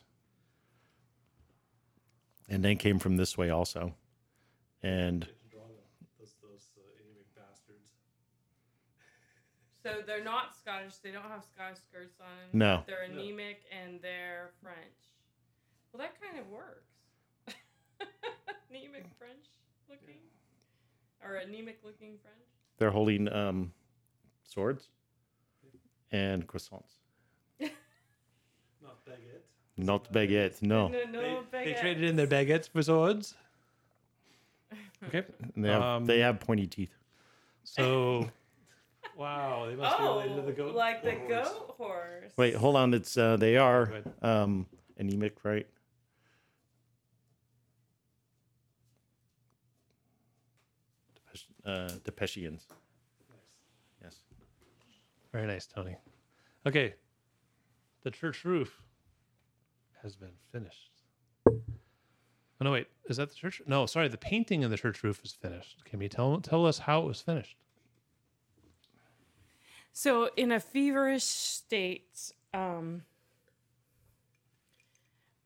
And 2.52 2.62
then 2.62 2.76
came 2.76 2.98
from 2.98 3.16
this 3.16 3.38
way 3.38 3.48
also. 3.48 3.94
And 4.82 5.26
Those 6.18 6.34
those 6.42 6.68
uh, 6.76 7.40
bastards. 7.40 7.92
So 9.82 10.02
they're 10.06 10.22
not 10.22 10.54
Scottish. 10.54 10.96
They 11.02 11.12
don't 11.12 11.24
have 11.24 11.44
Scottish 11.44 11.78
skirts 11.78 12.20
on. 12.20 12.26
No. 12.52 12.82
They're 12.86 13.08
No. 13.08 13.14
anemic 13.18 13.62
and 13.72 14.00
they're 14.02 14.50
French. 14.62 14.76
Well, 15.92 16.02
that 16.02 16.20
kind 16.20 16.38
of 16.38 16.46
works. 16.48 16.90
anemic 18.70 19.06
French 19.18 19.46
looking, 19.88 20.20
or 21.24 21.36
anemic 21.36 21.78
looking 21.84 22.18
French. 22.22 22.48
they're 22.78 22.90
holding 22.90 23.32
um, 23.32 23.72
swords 24.42 24.88
and 26.10 26.46
croissants. 26.46 26.98
Not 27.60 29.04
baguette. 29.06 29.46
Not 29.82 30.12
baguettes, 30.12 30.62
no. 30.62 30.88
No, 30.88 31.04
no, 31.04 31.20
they, 31.20 31.64
they 31.64 31.72
baguettes. 31.72 31.80
traded 31.80 32.04
in 32.04 32.16
their 32.16 32.26
baguettes 32.26 32.68
for 32.68 32.82
swords. 32.82 33.34
Okay. 35.08 35.24
They 35.56 35.68
have, 35.68 35.82
Um, 35.82 36.06
they 36.06 36.20
have 36.20 36.38
pointy 36.38 36.66
teeth. 36.68 36.94
So, 37.64 38.30
wow, 39.16 39.66
they 39.66 39.74
must 39.74 39.98
be 39.98 40.04
Oh, 40.04 40.18
related 40.20 40.36
to 40.36 40.42
the 40.42 40.52
goat. 40.52 40.74
like 40.76 41.02
the 41.02 41.10
horse. 41.10 41.48
goat 41.48 41.74
horse. 41.76 42.32
Wait, 42.36 42.54
hold 42.54 42.76
on. 42.76 42.94
It's 42.94 43.18
uh, 43.18 43.36
they 43.36 43.56
are 43.56 43.82
ahead. 43.82 44.12
um, 44.22 44.66
anemic, 44.98 45.44
right? 45.44 45.66
Depeche, 51.14 51.46
uh, 51.66 51.88
Depechians. 52.04 52.62
Yes. 54.02 54.16
Very 55.32 55.46
nice, 55.46 55.66
Tony. 55.66 55.96
Okay. 56.66 56.94
The 58.04 58.10
church 58.10 58.44
roof 58.44 58.80
has 60.02 60.16
been 60.16 60.32
finished. 60.50 60.90
Oh 61.46 62.64
no, 62.64 62.72
wait, 62.72 62.86
is 63.08 63.16
that 63.16 63.30
the 63.30 63.34
church? 63.34 63.60
No, 63.66 63.86
sorry, 63.86 64.08
the 64.08 64.16
painting 64.16 64.62
of 64.62 64.70
the 64.70 64.76
church 64.76 65.02
roof 65.02 65.20
is 65.24 65.32
finished. 65.32 65.84
Can 65.84 66.00
you 66.00 66.08
tell 66.08 66.40
tell 66.40 66.64
us 66.66 66.78
how 66.78 67.02
it 67.02 67.06
was 67.06 67.20
finished? 67.20 67.56
So, 69.92 70.30
in 70.36 70.52
a 70.52 70.60
feverish 70.60 71.24
state, 71.24 72.32
um, 72.54 73.02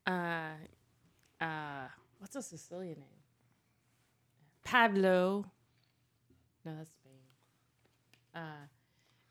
uh, 0.05 0.51
uh, 1.41 1.87
what's 2.19 2.35
a 2.35 2.41
Sicilian 2.41 2.99
name? 2.99 3.07
Pablo. 4.63 5.45
No, 6.65 6.75
that's 6.77 6.91
Spain. 6.91 7.13
Uh, 8.35 8.67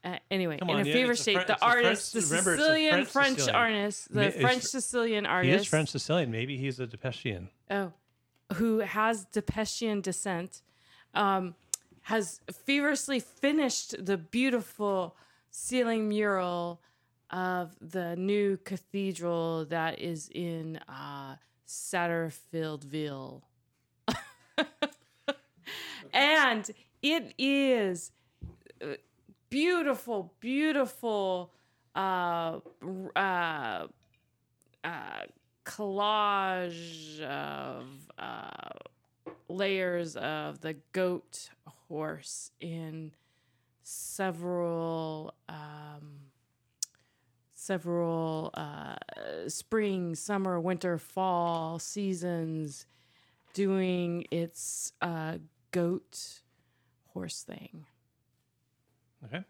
uh, 0.06 0.18
anyway, 0.30 0.56
Come 0.58 0.70
in 0.70 0.76
on, 0.76 0.82
a 0.82 0.84
yeah, 0.84 0.94
it's 1.10 1.20
a 1.20 1.22
state, 1.22 1.34
the 1.46 1.52
it's 1.54 1.62
a 1.62 1.64
artist, 1.64 2.12
French- 2.12 2.24
the 2.24 2.30
remember, 2.30 2.52
it's 2.54 2.62
a 2.62 2.64
Sicilian 2.64 2.92
French 2.92 3.08
French 3.08 3.38
Sicilian. 3.38 3.56
artist, 3.56 4.14
Ma- 4.14 4.20
the 4.20 4.26
is- 4.28 4.40
French 4.40 4.62
Sicilian 4.62 5.26
artist. 5.26 5.50
He 5.50 5.60
is 5.60 5.66
French 5.66 5.88
Sicilian. 5.90 6.30
Maybe 6.30 6.56
he's 6.56 6.78
a 6.80 6.86
Depechian. 6.86 7.48
Oh, 7.70 7.92
who 8.54 8.78
has 8.78 9.26
Depechian 9.26 10.00
descent, 10.02 10.62
um, 11.14 11.54
has 12.02 12.40
feverishly 12.64 13.18
finished 13.20 14.04
the 14.04 14.16
beautiful 14.16 15.16
ceiling 15.50 16.08
mural 16.08 16.80
of 17.30 17.74
the 17.80 18.14
new 18.14 18.56
cathedral 18.58 19.64
that 19.64 19.98
is 19.98 20.30
in 20.32 20.78
uh, 20.88 21.34
Satterfieldville. 21.66 23.42
and 26.12 26.70
it 27.02 27.34
is 27.38 28.12
uh, 28.80 28.86
beautiful, 29.50 30.32
beautiful 30.40 31.52
uh, 31.94 32.58
uh, 33.14 33.86
uh, 34.84 35.22
collage 35.64 37.20
of 37.20 37.86
uh, 38.18 38.50
layers 39.48 40.16
of 40.16 40.60
the 40.60 40.76
goat 40.92 41.50
horse 41.88 42.50
in 42.60 43.12
several 43.82 45.34
um, 45.48 46.18
several 47.54 48.50
uh, 48.54 48.94
spring, 49.48 50.14
summer, 50.14 50.60
winter, 50.60 50.98
fall 50.98 51.78
seasons 51.80 52.86
doing 53.54 54.24
its 54.30 54.92
uh, 55.02 55.38
goat 55.72 56.42
horse 57.12 57.42
thing. 57.42 57.86
Okay, 59.26 59.44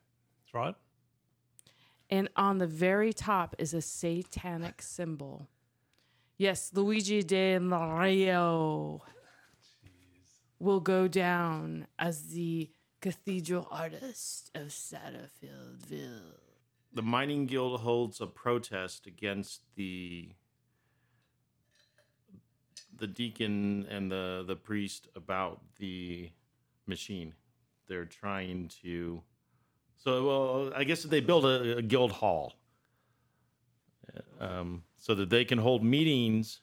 draw 0.51 0.71
it. 0.71 0.75
And 2.09 2.29
on 2.37 2.59
the 2.59 2.67
very 2.67 3.13
top 3.13 3.55
is 3.59 3.75
a 3.75 3.83
satanic 3.83 4.81
symbol. 4.81 5.49
Yes, 6.39 6.71
Luigi 6.75 7.23
de 7.23 7.59
Mario 7.59 9.03
will 10.59 10.81
go 10.81 11.09
down 11.09 11.87
as 11.99 12.29
the 12.29 12.71
cathedral 13.01 13.69
artist 13.71 14.51
of 14.55 14.69
Satterfieldville. 14.69 16.39
The 16.93 17.03
mining 17.03 17.47
guild 17.47 17.81
holds 17.81 18.21
a 18.21 18.27
protest 18.27 19.07
against 19.07 19.63
the 19.75 20.31
the 22.99 23.07
deacon 23.07 23.87
and 23.91 24.11
the 24.11 24.45
the 24.47 24.57
priest 24.57 25.09
about 25.15 25.61
the 25.79 26.31
machine. 26.87 27.35
They're 27.87 28.07
trying 28.07 28.71
to 28.83 29.23
so 29.97 30.27
well 30.27 30.73
I 30.75 30.85
guess 30.85 31.03
they 31.03 31.21
build 31.21 31.45
a, 31.45 31.79
a 31.79 31.83
guild 31.83 32.13
hall 32.13 32.55
um, 34.41 34.83
so 34.97 35.15
that 35.15 35.31
they 35.31 35.45
can 35.45 35.59
hold 35.59 35.85
meetings 35.85 36.61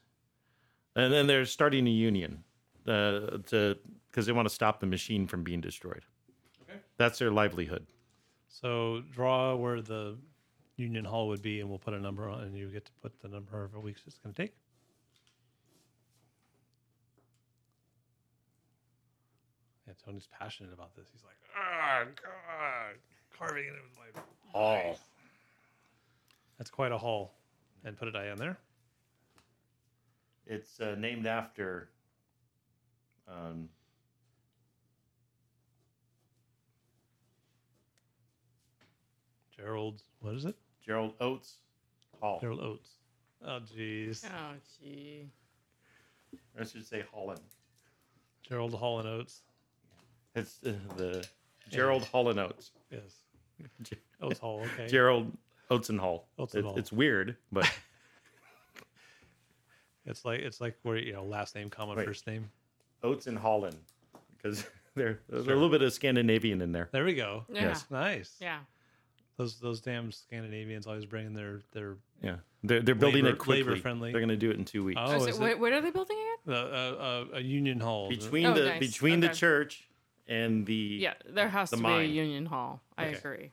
and 0.95 1.11
then 1.11 1.27
they're 1.27 1.45
starting 1.45 1.87
a 1.87 1.91
union 1.91 2.43
uh, 2.87 3.37
to 3.47 3.77
because 4.09 4.25
they 4.27 4.31
want 4.31 4.47
to 4.47 4.53
stop 4.53 4.79
the 4.79 4.85
machine 4.85 5.25
from 5.25 5.43
being 5.43 5.59
destroyed. 5.59 6.05
Okay. 6.63 6.79
That's 6.97 7.17
their 7.17 7.31
livelihood. 7.31 7.87
So 8.47 9.01
draw 9.11 9.55
where 9.55 9.81
the 9.81 10.17
union 10.75 11.03
hall 11.03 11.27
would 11.29 11.41
be, 11.41 11.61
and 11.61 11.69
we'll 11.69 11.79
put 11.79 11.95
a 11.95 11.99
number 11.99 12.29
on, 12.29 12.41
and 12.41 12.55
you 12.55 12.69
get 12.69 12.85
to 12.85 12.91
put 13.01 13.19
the 13.21 13.27
number 13.27 13.63
of 13.63 13.75
weeks 13.81 14.01
it's 14.05 14.19
going 14.19 14.35
to 14.35 14.41
take. 14.43 14.53
Yeah, 19.87 19.93
Tony's 20.05 20.27
passionate 20.27 20.73
about 20.73 20.95
this. 20.95 21.07
He's 21.11 21.23
like, 21.23 21.35
ah, 21.57 22.03
God, 22.05 22.95
carving 23.37 23.65
it 23.65 23.71
with 23.73 24.15
my 24.15 24.21
Hall. 24.51 24.99
That's 26.57 26.69
quite 26.69 26.91
a 26.91 26.97
haul. 26.97 27.33
And 27.85 27.97
put 27.97 28.07
a 28.07 28.11
die 28.11 28.29
on 28.29 28.37
there. 28.37 28.57
It's 30.45 30.79
uh, 30.79 30.95
named 30.97 31.25
after 31.25 31.89
um, 33.27 33.67
Gerald, 39.55 40.01
what 40.19 40.35
is 40.35 40.45
it? 40.45 40.55
Gerald 40.85 41.13
Oates 41.19 41.57
Hall. 42.21 42.39
Gerald 42.39 42.59
Oates. 42.61 42.89
Oh, 43.45 43.59
jeez. 43.75 44.23
Oh, 44.25 44.53
gee. 44.79 45.25
I 46.59 46.63
should 46.63 46.85
say 46.85 47.03
Holland. 47.13 47.41
Gerald 48.47 48.73
Hall 48.73 48.99
and 48.99 49.07
Oates. 49.07 49.41
It's 50.35 50.59
uh, 50.65 50.73
the 50.97 51.27
Gerald 51.69 52.05
Hall 52.05 52.29
and 52.29 52.39
Oates. 52.39 52.71
Yes. 52.91 53.22
Oates 54.21 54.39
Hall. 54.39 54.61
Okay. 54.73 54.87
Gerald 54.87 55.31
Oates 55.69 55.89
and 55.89 55.99
Hall. 55.99 56.27
Oates 56.39 56.53
and 56.55 56.63
It- 56.63 56.67
Hall. 56.67 56.77
It's 56.77 56.91
weird, 56.91 57.35
but 57.51 57.69
It's 60.05 60.25
like 60.25 60.41
it's 60.41 60.59
like 60.59 60.77
where 60.83 60.97
you 60.97 61.13
know 61.13 61.23
last 61.23 61.55
name, 61.55 61.69
comma 61.69 61.95
Right. 61.95 62.05
first 62.05 62.27
name. 62.27 62.49
Oates 63.03 63.27
and 63.27 63.37
Holland 63.37 63.77
because 64.37 64.65
there's 64.95 65.17
a 65.31 65.35
little 65.37 65.69
bit 65.69 65.81
of 65.81 65.93
Scandinavian 65.93 66.61
in 66.61 66.71
there. 66.71 66.89
There 66.91 67.05
we 67.05 67.13
go. 67.13 67.45
Yeah. 67.49 67.61
Yes. 67.61 67.85
Nice. 67.89 68.35
Yeah. 68.41 68.59
Those 69.37 69.59
those 69.59 69.79
damn 69.81 70.11
Scandinavians 70.11 70.87
always 70.87 71.05
bringing 71.05 71.33
their 71.33 71.61
their 71.71 71.95
Yeah, 72.21 72.35
they're 72.63 72.81
they're 72.81 72.95
building 72.95 73.23
Labor- 73.23 73.35
it 73.35 73.39
quickly. 73.39 73.63
labor-friendly. 73.63 74.11
They're 74.11 74.19
going 74.21 74.29
to 74.29 74.35
do 74.37 74.51
it 74.51 74.57
in 74.57 74.65
two 74.65 74.83
weeks. 74.83 74.99
Oh, 75.01 75.15
Is 75.15 75.25
is 75.27 75.39
it, 75.39 75.43
it- 75.43 75.59
what 75.59 75.71
are 75.73 75.81
they 75.81 75.89
building 75.91 76.17
again? 76.45 76.53
uh, 76.55 76.59
uh, 76.59 76.95
uh, 77.33 77.37
a 77.37 77.41
union 77.41 77.79
hall. 77.79 78.09
between 78.09 78.45
Oh, 78.45 78.53
the 78.53 78.65
nice. 78.65 78.79
between 78.79 79.21
the 79.21 79.29
church 79.29 79.87
and 80.27 80.65
the 80.65 80.73
Yeah, 81.01 81.13
there 81.25 81.49
has 81.49 81.69
The 81.69 81.77
to 81.77 81.83
mine. 81.83 81.99
be 82.09 82.19
a 82.19 82.23
union 82.23 82.45
hall. 82.45 82.81
I 82.97 83.07
Okay. 83.07 83.17
agree. 83.17 83.51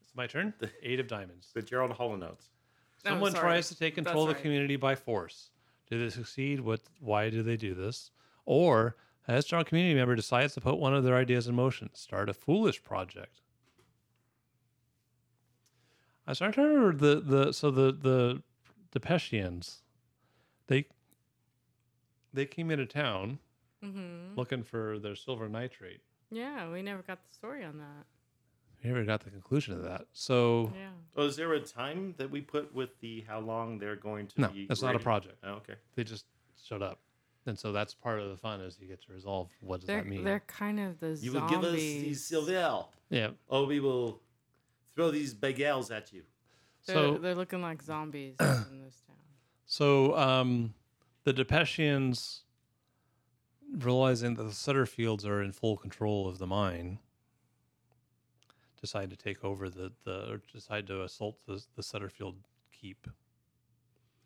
It's 0.00 0.14
my 0.14 0.26
turn. 0.26 0.54
The 0.58 0.70
Eight 0.82 1.00
of 1.00 1.06
diamonds. 1.08 1.50
the 1.54 1.62
Gerald 1.62 1.92
Hall 1.92 2.14
and 2.14 2.22
Oates. 2.24 2.48
Oh, 3.04 3.08
Someone 3.10 3.32
sorry. 3.32 3.42
tries 3.42 3.68
to 3.68 3.78
take 3.78 3.94
control 3.94 4.24
of 4.24 4.28
That's 4.28 4.34
the 4.34 4.34
right. 4.38 4.42
community 4.42 4.76
by 4.76 4.94
force. 4.94 5.50
Do 5.88 5.98
they 6.02 6.10
succeed? 6.10 6.60
What? 6.60 6.80
Why 7.00 7.30
do 7.30 7.42
they 7.42 7.56
do 7.56 7.74
this? 7.74 8.10
Or 8.44 8.96
a 9.26 9.42
strong 9.42 9.64
community 9.64 9.94
member 9.94 10.14
decides 10.14 10.54
to 10.54 10.60
put 10.60 10.78
one 10.78 10.94
of 10.94 11.02
their 11.04 11.16
ideas 11.16 11.46
in 11.48 11.54
motion, 11.54 11.90
start 11.94 12.28
a 12.28 12.34
foolish 12.34 12.82
project. 12.82 13.40
I 16.26 16.32
started 16.32 16.54
to 16.56 16.62
remember 16.62 16.92
the 16.96 17.20
the 17.20 17.52
so 17.52 17.70
the 17.70 17.92
the 17.92 18.42
Depechians, 18.92 19.80
they 20.68 20.86
they 22.32 22.46
came 22.46 22.70
into 22.70 22.86
town 22.86 23.38
Mm-hmm. 23.84 24.34
looking 24.36 24.62
for 24.62 24.98
their 24.98 25.14
silver 25.16 25.48
nitrate. 25.48 26.00
Yeah, 26.30 26.70
we 26.70 26.82
never 26.82 27.02
got 27.02 27.18
the 27.26 27.32
story 27.34 27.64
on 27.64 27.78
that. 27.78 28.04
We 28.84 28.90
never 28.90 29.04
got 29.04 29.20
the 29.24 29.30
conclusion 29.30 29.74
of 29.74 29.82
that. 29.84 30.06
So 30.12 30.72
Yeah. 30.76 30.90
Oh, 31.16 31.26
is 31.26 31.36
there 31.36 31.52
a 31.54 31.60
time 31.60 32.14
that 32.18 32.30
we 32.30 32.40
put 32.40 32.74
with 32.74 32.98
the 33.00 33.22
how 33.26 33.40
long 33.40 33.78
they're 33.78 33.96
going 33.96 34.26
to 34.28 34.40
no, 34.42 34.48
be? 34.48 34.66
that's 34.66 34.82
not 34.82 34.94
a 34.96 34.98
project. 34.98 35.36
Oh, 35.44 35.52
okay. 35.54 35.74
They 35.96 36.04
just 36.04 36.26
showed 36.62 36.82
up, 36.82 36.98
and 37.46 37.58
so 37.58 37.72
that's 37.72 37.94
part 37.94 38.20
of 38.20 38.28
the 38.30 38.36
fun 38.36 38.60
is 38.60 38.78
you 38.80 38.86
get 38.86 39.02
to 39.06 39.12
resolve 39.12 39.48
what 39.60 39.80
does 39.80 39.86
They're 39.88 40.02
that 40.02 40.06
mean. 40.08 40.24
they're 40.24 40.40
kind 40.46 40.78
of 40.80 41.00
the 41.00 41.08
You 41.20 41.32
zombies. 41.32 41.34
will 41.34 41.48
give 41.48 41.64
us 41.64 41.74
these 41.76 42.24
silver, 42.24 42.84
Yeah. 43.10 43.30
or 43.48 43.66
we 43.66 43.80
will 43.80 44.20
throw 44.94 45.10
these 45.10 45.34
bagels 45.34 45.90
at 45.94 46.12
you. 46.12 46.22
They're, 46.86 46.96
So 46.96 47.18
they're 47.18 47.34
looking 47.34 47.60
like 47.62 47.82
zombies 47.82 48.36
in 48.40 48.82
this 48.84 49.02
town. 49.06 49.16
so 49.66 50.16
um, 50.16 50.74
the 51.24 51.32
Depechians, 51.34 52.40
realizing 53.78 54.34
that 54.34 54.42
the 54.44 54.50
Sutterfields 54.50 55.26
are 55.26 55.42
in 55.42 55.52
full 55.52 55.76
control 55.76 56.28
of 56.28 56.38
the 56.38 56.46
mine, 56.46 56.98
decide 58.80 59.10
to 59.10 59.16
take 59.16 59.44
over 59.44 59.68
the 59.68 59.92
the 60.04 60.32
or 60.32 60.40
decide 60.52 60.86
to 60.86 61.02
assault 61.02 61.36
the 61.46 61.62
the 61.76 61.82
Sutterfield 61.82 62.36
keep. 62.72 63.06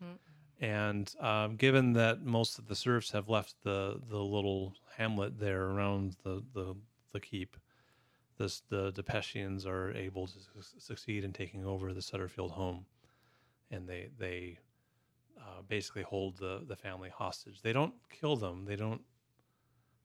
Mm. 0.03 0.19
And 0.61 1.15
um, 1.21 1.57
given 1.57 1.93
that 1.95 2.25
most 2.25 2.59
of 2.59 2.69
the 2.69 2.77
serfs 2.77 3.11
have 3.11 3.29
left 3.29 3.57
the 3.63 4.01
the 4.09 4.19
little 4.19 4.75
hamlet 4.97 5.39
there 5.39 5.65
around 5.65 6.17
the 6.23 6.43
the, 6.55 6.77
the 7.13 7.21
keep, 7.21 7.57
this 8.39 8.63
the 8.69 8.93
Depechians 8.93 9.67
are 9.67 9.93
able 9.93 10.27
to 10.27 10.39
su- 10.39 10.79
succeed 10.79 11.25
in 11.25 11.33
taking 11.33 11.65
over 11.65 11.93
the 11.93 12.01
Sutterfield 12.01 12.53
home, 12.53 12.87
and 13.71 13.89
they 13.89 14.11
they 14.19 14.59
uh, 15.39 15.63
basically 15.69 16.03
hold 16.03 16.39
the 16.39 16.63
the 16.67 16.77
family 16.77 17.11
hostage. 17.11 17.61
They 17.63 17.73
don't 17.73 17.95
kill 18.09 18.37
them. 18.37 18.65
They 18.65 18.77
don't 18.77 19.03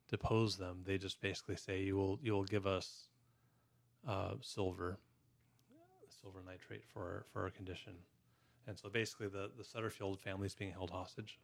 depose 0.09 0.57
them. 0.57 0.81
They 0.85 0.97
just 0.97 1.21
basically 1.21 1.55
say 1.55 1.81
you 1.83 1.95
will 1.95 2.19
you 2.21 2.33
will 2.33 2.43
give 2.43 2.65
us 2.67 3.07
uh, 4.07 4.33
silver, 4.41 4.99
silver 6.21 6.39
nitrate 6.45 6.83
for 6.85 7.25
for 7.31 7.43
our 7.43 7.49
condition, 7.49 7.93
and 8.67 8.77
so 8.77 8.89
basically 8.89 9.27
the 9.27 9.51
the 9.57 9.63
Sutterfield 9.63 10.19
family 10.19 10.47
is 10.47 10.55
being 10.55 10.71
held 10.71 10.89
hostage. 10.91 11.39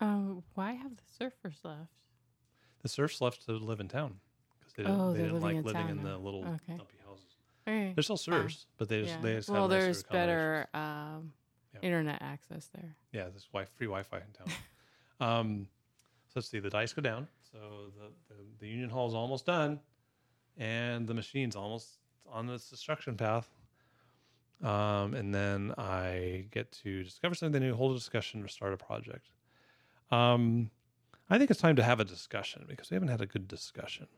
Um, 0.00 0.42
why 0.54 0.72
have 0.72 0.92
the 0.96 1.24
surfers 1.24 1.64
left? 1.64 1.90
The 2.82 2.88
serfs 2.88 3.20
left 3.20 3.46
to 3.46 3.52
live 3.52 3.80
in 3.80 3.88
town 3.88 4.20
because 4.58 4.74
they 4.74 4.82
didn't, 4.82 5.00
Oh, 5.00 5.12
they 5.12 5.22
didn't 5.22 5.40
like 5.40 5.56
in 5.56 5.62
living 5.62 5.88
in 5.88 6.02
the 6.02 6.18
little 6.18 6.40
Okay. 6.44 6.76
dumpy 6.76 6.98
houses. 7.06 7.36
Okay. 7.66 7.92
They're 7.94 8.02
still 8.02 8.16
serfs, 8.18 8.66
but 8.76 8.88
they 8.88 9.00
just 9.02 9.14
Yeah. 9.14 9.20
they 9.22 9.34
just 9.36 9.48
well, 9.48 9.62
have 9.62 9.70
there's 9.70 10.02
better 10.04 10.68
um, 10.74 11.32
Yeah. 11.74 11.80
internet 11.82 12.20
access 12.22 12.68
there. 12.74 12.94
Yeah, 13.12 13.24
there's 13.28 13.46
wi- 13.46 13.64
free 13.76 13.86
Wi-Fi 13.86 14.18
in 14.18 14.32
town. 14.32 14.52
um, 15.20 15.68
so 16.28 16.32
let's 16.36 16.48
see. 16.48 16.58
The 16.60 16.70
dice 16.70 16.92
go 16.92 17.00
down. 17.02 17.26
So 17.56 17.90
the, 17.96 18.34
the 18.34 18.42
the 18.60 18.68
Union 18.68 18.90
Hall 18.90 19.08
is 19.08 19.14
almost 19.14 19.46
done, 19.46 19.80
and 20.58 21.06
the 21.06 21.14
machine's 21.14 21.56
almost 21.56 21.98
on 22.30 22.50
its 22.50 22.68
destruction 22.68 23.16
path. 23.16 23.48
Um, 24.62 25.14
and 25.14 25.34
then 25.34 25.74
I 25.78 26.46
get 26.50 26.72
to 26.84 27.02
discover 27.02 27.34
something 27.34 27.62
new, 27.62 27.74
hold 27.74 27.92
a 27.92 27.94
discussion, 27.94 28.42
or 28.42 28.48
start 28.48 28.72
a 28.72 28.76
project. 28.76 29.30
Um, 30.10 30.70
I 31.30 31.38
think 31.38 31.50
it's 31.50 31.60
time 31.60 31.76
to 31.76 31.82
have 31.82 31.98
a 31.98 32.04
discussion 32.04 32.64
because 32.68 32.90
we 32.90 32.94
haven't 32.94 33.08
had 33.08 33.22
a 33.22 33.26
good 33.26 33.48
discussion. 33.48 34.08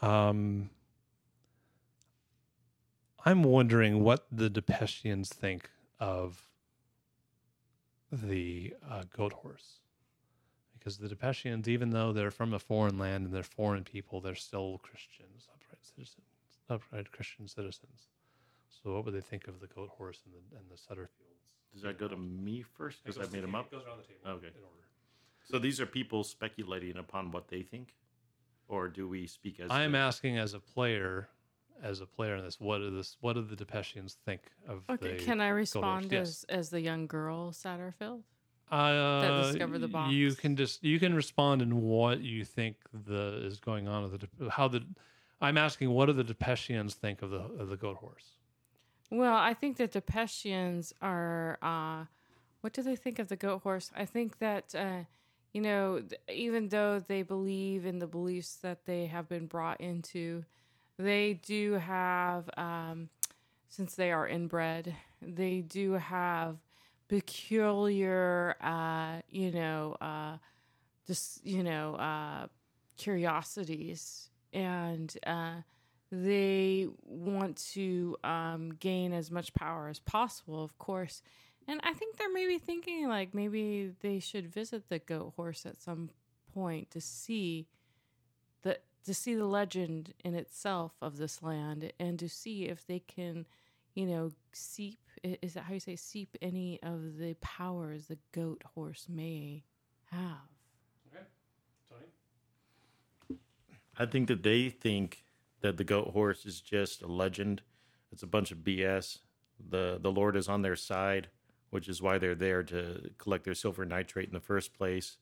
Um, 0.00 0.70
I'm 3.26 3.42
wondering 3.42 4.02
what 4.02 4.26
the 4.32 4.48
Depechians 4.48 5.28
think 5.28 5.70
of 6.00 6.46
the 8.10 8.74
uh, 8.88 9.04
goat 9.14 9.32
horse. 9.32 9.80
Because 10.84 10.98
the 10.98 11.08
Depechians, 11.08 11.66
even 11.66 11.90
though 11.90 12.12
they're 12.12 12.30
from 12.30 12.52
a 12.52 12.58
foreign 12.58 12.98
land 12.98 13.24
and 13.24 13.34
they're 13.34 13.42
foreign 13.42 13.84
people, 13.84 14.20
they're 14.20 14.34
still 14.34 14.78
Christians, 14.82 15.48
upright 15.54 15.82
citizens, 15.82 16.26
upright 16.68 17.10
Christian 17.10 17.48
citizens. 17.48 18.08
So, 18.68 18.92
what 18.92 19.06
would 19.06 19.14
they 19.14 19.22
think 19.22 19.48
of 19.48 19.60
the 19.60 19.66
goat 19.66 19.88
horse 19.88 20.20
and 20.26 20.34
the 20.34 20.56
and 20.58 20.66
the 20.70 20.74
Sutterfields? 20.76 21.40
Does 21.72 21.82
that 21.82 21.98
go 21.98 22.06
to 22.06 22.16
me 22.16 22.62
first? 22.62 23.02
Because 23.02 23.16
I 23.16 23.32
made 23.32 23.42
them 23.42 23.54
up. 23.54 23.66
It 23.66 23.76
goes 23.76 23.84
around 23.86 23.98
the 23.98 24.04
table. 24.04 24.20
Okay. 24.36 24.46
In 24.48 24.62
order. 24.62 24.86
So 25.44 25.58
these 25.58 25.80
are 25.80 25.86
people 25.86 26.22
speculating 26.22 26.98
upon 26.98 27.30
what 27.30 27.48
they 27.48 27.62
think, 27.62 27.94
or 28.68 28.88
do 28.88 29.08
we 29.08 29.26
speak 29.26 29.60
as? 29.60 29.70
I'm 29.70 29.92
the- 29.92 29.98
asking 29.98 30.36
as 30.36 30.52
a 30.52 30.60
player, 30.60 31.28
as 31.82 32.02
a 32.02 32.06
player 32.06 32.36
in 32.36 32.44
this, 32.44 32.60
what 32.60 32.78
do 32.78 32.90
this? 32.94 33.16
What 33.22 33.34
do 33.34 33.42
the 33.42 33.56
Depechians 33.56 34.16
think 34.26 34.42
of 34.68 34.82
Okay, 34.90 35.16
the? 35.16 35.24
can 35.24 35.40
I 35.40 35.48
respond 35.48 36.12
yes. 36.12 36.28
as 36.28 36.44
as 36.50 36.70
the 36.70 36.82
young 36.82 37.06
girl 37.06 37.52
Satterfield? 37.52 38.22
Uh, 38.70 39.52
discover 39.52 39.78
the 39.78 40.06
You 40.10 40.32
can 40.32 40.56
just 40.56 40.82
you 40.82 40.98
can 40.98 41.14
respond 41.14 41.62
in 41.62 41.82
what 41.82 42.20
you 42.20 42.44
think 42.44 42.76
the 43.06 43.44
is 43.44 43.60
going 43.60 43.88
on 43.88 44.10
with 44.10 44.20
the 44.38 44.50
how 44.50 44.68
the. 44.68 44.84
I'm 45.40 45.58
asking 45.58 45.90
what 45.90 46.06
do 46.06 46.12
the 46.12 46.24
Depechians 46.24 46.94
think 46.94 47.22
of 47.22 47.30
the 47.30 47.40
of 47.58 47.68
the 47.68 47.76
goat 47.76 47.96
horse? 47.96 48.36
Well, 49.10 49.36
I 49.36 49.54
think 49.54 49.76
the 49.76 49.88
Depechians 49.88 50.92
are. 51.02 51.58
Uh, 51.62 52.06
what 52.62 52.72
do 52.72 52.82
they 52.82 52.96
think 52.96 53.18
of 53.18 53.28
the 53.28 53.36
goat 53.36 53.62
horse? 53.62 53.90
I 53.94 54.06
think 54.06 54.38
that 54.38 54.74
uh, 54.74 55.04
you 55.54 55.60
know, 55.60 56.02
even 56.28 56.68
though 56.68 56.98
they 56.98 57.22
believe 57.22 57.86
in 57.86 58.00
the 58.00 58.08
beliefs 58.08 58.56
that 58.56 58.86
they 58.86 59.06
have 59.06 59.28
been 59.28 59.46
brought 59.46 59.80
into, 59.80 60.44
they 60.98 61.34
do 61.34 61.74
have, 61.74 62.50
um, 62.56 63.08
since 63.68 63.94
they 63.94 64.10
are 64.10 64.26
inbred, 64.26 64.94
they 65.22 65.60
do 65.60 65.92
have 65.92 66.56
peculiar, 67.08 68.56
uh, 68.60 69.20
you 69.30 69.50
know, 69.50 69.96
uh, 70.00 70.36
just 71.06 71.44
you 71.44 71.62
know, 71.62 71.94
uh, 71.96 72.46
curiosities 72.96 74.30
and. 74.52 75.16
Uh, 75.26 75.62
they 76.22 76.86
want 77.02 77.56
to 77.72 78.16
um, 78.22 78.70
gain 78.78 79.12
as 79.12 79.30
much 79.30 79.52
power 79.54 79.88
as 79.88 79.98
possible, 79.98 80.62
of 80.62 80.78
course. 80.78 81.22
And 81.66 81.80
I 81.82 81.92
think 81.92 82.16
they're 82.16 82.32
maybe 82.32 82.58
thinking 82.58 83.08
like 83.08 83.34
maybe 83.34 83.92
they 84.00 84.20
should 84.20 84.46
visit 84.46 84.88
the 84.88 84.98
goat 84.98 85.32
horse 85.36 85.64
at 85.66 85.80
some 85.80 86.10
point 86.52 86.90
to 86.92 87.00
see 87.00 87.66
the 88.62 88.78
to 89.04 89.14
see 89.14 89.34
the 89.34 89.46
legend 89.46 90.14
in 90.22 90.34
itself 90.34 90.92
of 91.02 91.16
this 91.16 91.42
land 91.42 91.92
and 91.98 92.18
to 92.18 92.28
see 92.28 92.64
if 92.66 92.86
they 92.86 93.00
can, 93.00 93.46
you 93.94 94.06
know, 94.06 94.30
seep 94.52 94.98
is 95.24 95.54
that 95.54 95.64
how 95.64 95.74
you 95.74 95.80
say 95.80 95.96
seep 95.96 96.36
any 96.42 96.78
of 96.82 97.16
the 97.16 97.34
powers 97.40 98.06
the 98.06 98.18
goat 98.32 98.62
horse 98.74 99.06
may 99.08 99.64
have. 100.10 100.48
Okay, 101.08 101.24
Tony. 101.88 103.38
I 103.96 104.06
think 104.06 104.28
that 104.28 104.42
they 104.42 104.68
think 104.68 105.24
that 105.62 105.78
the 105.78 105.84
goat 105.84 106.08
horse 106.08 106.44
is 106.44 106.60
just 106.60 107.02
a 107.02 107.06
legend. 107.06 107.62
It's 108.12 108.22
a 108.22 108.26
bunch 108.26 108.52
of 108.52 108.58
BS. 108.58 109.18
the 109.70 109.98
The 110.00 110.12
Lord 110.12 110.36
is 110.36 110.48
on 110.48 110.62
their 110.62 110.76
side, 110.76 111.28
which 111.70 111.88
is 111.88 112.02
why 112.02 112.18
they're 112.18 112.34
there 112.34 112.62
to 112.64 113.10
collect 113.18 113.44
their 113.44 113.54
silver 113.54 113.84
nitrate 113.84 114.28
in 114.28 114.34
the 114.34 114.40
first 114.40 114.74
place. 114.74 115.16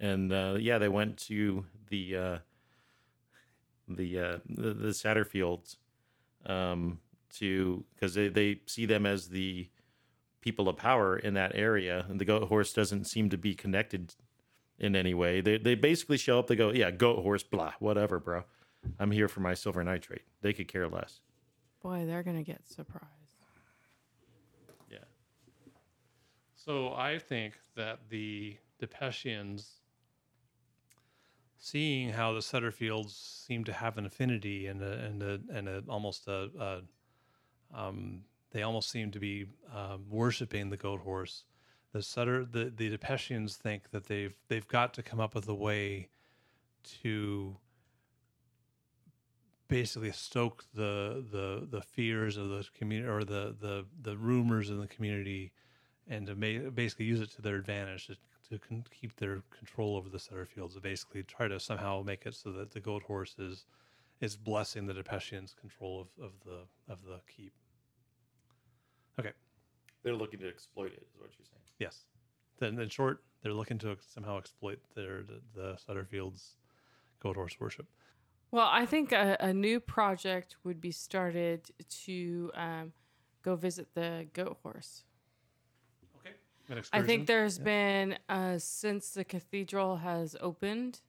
And 0.00 0.32
uh, 0.32 0.56
yeah, 0.58 0.78
they 0.78 0.88
went 0.88 1.16
to 1.28 1.64
the 1.88 2.16
uh, 2.16 2.38
the, 3.86 4.18
uh, 4.18 4.38
the 4.48 4.74
the 4.74 4.88
Satterfields 4.88 5.76
um, 6.46 6.98
to 7.38 7.84
because 7.94 8.14
they, 8.14 8.28
they 8.28 8.60
see 8.66 8.86
them 8.86 9.06
as 9.06 9.28
the 9.28 9.68
people 10.40 10.68
of 10.68 10.76
power 10.76 11.16
in 11.16 11.34
that 11.34 11.52
area, 11.54 12.04
and 12.08 12.20
the 12.20 12.24
goat 12.24 12.48
horse 12.48 12.72
doesn't 12.72 13.04
seem 13.04 13.30
to 13.30 13.38
be 13.38 13.54
connected 13.54 14.14
in 14.78 14.94
any 14.94 15.14
way. 15.14 15.40
They 15.40 15.58
they 15.58 15.74
basically 15.74 16.18
show 16.18 16.38
up. 16.38 16.46
They 16.46 16.56
go, 16.56 16.70
yeah, 16.70 16.90
goat 16.90 17.22
horse, 17.22 17.42
blah, 17.42 17.72
whatever, 17.78 18.18
bro. 18.18 18.44
I'm 18.98 19.10
here 19.10 19.28
for 19.28 19.40
my 19.40 19.54
silver 19.54 19.82
nitrate. 19.82 20.22
They 20.42 20.52
could 20.52 20.68
care 20.68 20.88
less. 20.88 21.20
Boy, 21.82 22.04
they're 22.06 22.22
gonna 22.22 22.42
get 22.42 22.66
surprised. 22.68 23.08
Yeah. 24.90 24.98
So 26.54 26.94
I 26.94 27.18
think 27.18 27.54
that 27.76 28.00
the 28.10 28.56
Depechians, 28.82 29.80
seeing 31.58 32.10
how 32.10 32.32
the 32.32 32.40
Sutterfields 32.40 33.44
seem 33.46 33.64
to 33.64 33.72
have 33.72 33.96
an 33.96 34.06
affinity 34.06 34.66
and 34.66 34.82
a, 34.82 34.92
and 34.92 35.22
a, 35.22 35.40
and 35.50 35.68
a, 35.68 35.82
almost 35.88 36.26
a, 36.28 36.50
a 36.58 36.80
um, 37.74 38.22
they 38.52 38.62
almost 38.62 38.90
seem 38.90 39.10
to 39.10 39.18
be 39.18 39.46
um, 39.74 40.04
worshiping 40.08 40.70
the 40.70 40.76
goat 40.76 41.00
horse. 41.00 41.44
The 41.92 42.02
Sutter, 42.02 42.44
the 42.44 42.72
the 42.74 42.96
Depechians 42.96 43.56
think 43.56 43.90
that 43.90 44.06
they've 44.06 44.34
they've 44.48 44.66
got 44.66 44.94
to 44.94 45.02
come 45.02 45.20
up 45.20 45.34
with 45.34 45.48
a 45.48 45.54
way 45.54 46.08
to 47.02 47.56
basically 49.68 50.12
stoke 50.12 50.64
the 50.74 51.24
the 51.30 51.66
the 51.70 51.80
fears 51.82 52.36
of 52.36 52.48
the 52.48 52.66
community 52.76 53.08
or 53.08 53.24
the 53.24 53.54
the 53.60 53.84
the 54.02 54.16
rumors 54.16 54.70
in 54.70 54.80
the 54.80 54.86
community 54.86 55.52
and 56.06 56.26
to 56.26 56.34
ma- 56.34 56.70
basically 56.70 57.06
use 57.06 57.20
it 57.20 57.30
to 57.30 57.42
their 57.42 57.56
advantage 57.56 58.06
to, 58.06 58.16
to 58.50 58.58
con- 58.58 58.84
keep 58.90 59.16
their 59.16 59.42
control 59.56 59.96
over 59.96 60.08
the 60.08 60.18
Sutterfields. 60.18 60.74
To 60.74 60.80
basically 60.80 61.22
try 61.22 61.48
to 61.48 61.58
somehow 61.58 62.02
make 62.02 62.26
it 62.26 62.34
so 62.34 62.52
that 62.52 62.72
the 62.72 62.80
goat 62.80 63.04
horse 63.04 63.36
is 63.38 63.64
is 64.20 64.36
blessing 64.36 64.86
the 64.86 64.94
Depechians' 64.94 65.56
control 65.56 66.00
of, 66.00 66.24
of 66.24 66.32
the 66.44 66.92
of 66.92 67.04
the 67.04 67.20
keep. 67.34 67.52
Okay. 69.18 69.32
They're 70.02 70.14
looking 70.14 70.40
to 70.40 70.48
exploit 70.48 70.92
it, 70.92 71.02
is 71.02 71.18
what 71.18 71.30
you're 71.38 71.46
saying. 71.46 71.62
Yes. 71.78 72.04
Then 72.58 72.78
in 72.78 72.88
short, 72.88 73.22
they're 73.42 73.52
looking 73.52 73.78
to 73.78 73.96
somehow 74.00 74.38
exploit 74.38 74.78
their 74.94 75.22
the, 75.22 75.40
the 75.54 75.76
Sutterfields' 75.76 76.56
goat 77.20 77.36
horse 77.36 77.56
worship. 77.58 77.86
Well, 78.50 78.68
I 78.70 78.86
think 78.86 79.12
a, 79.12 79.36
a 79.40 79.52
new 79.52 79.80
project 79.80 80.56
would 80.62 80.80
be 80.80 80.92
started 80.92 81.70
to 82.04 82.50
um, 82.54 82.92
go 83.42 83.56
visit 83.56 83.88
the 83.94 84.26
goat 84.32 84.58
horse. 84.62 85.04
Okay. 86.20 86.34
An 86.68 86.80
I 86.92 87.02
think 87.02 87.26
there's 87.26 87.58
been, 87.58 88.16
uh, 88.28 88.58
since 88.58 89.10
the 89.10 89.24
cathedral 89.24 89.96
has 89.96 90.36
opened, 90.40 91.00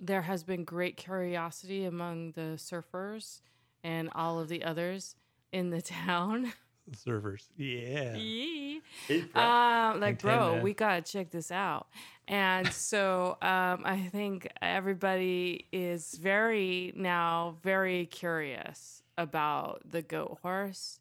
there 0.00 0.22
has 0.22 0.42
been 0.42 0.64
great 0.64 0.96
curiosity 0.96 1.84
among 1.84 2.32
the 2.32 2.56
surfers 2.56 3.40
and 3.84 4.10
all 4.14 4.40
of 4.40 4.48
the 4.48 4.64
others 4.64 5.14
in 5.52 5.70
the 5.70 5.82
town. 6.06 6.52
servers. 6.96 7.48
Yeah. 7.56 8.14
Yee. 8.14 8.80
Hey, 9.08 9.24
Um, 9.34 10.00
like, 10.00 10.20
bro, 10.20 10.60
we 10.62 10.74
gotta 10.74 11.02
check 11.02 11.30
this 11.30 11.50
out. 11.50 11.86
And 12.28 12.72
so, 12.72 13.36
um, 13.42 13.82
I 13.84 14.08
think 14.12 14.48
everybody 14.62 15.66
is 15.72 16.14
very 16.14 16.92
now 16.96 17.56
very 17.62 18.06
curious 18.06 19.02
about 19.18 19.82
the 19.88 20.02
goat 20.02 20.38
horse, 20.42 21.00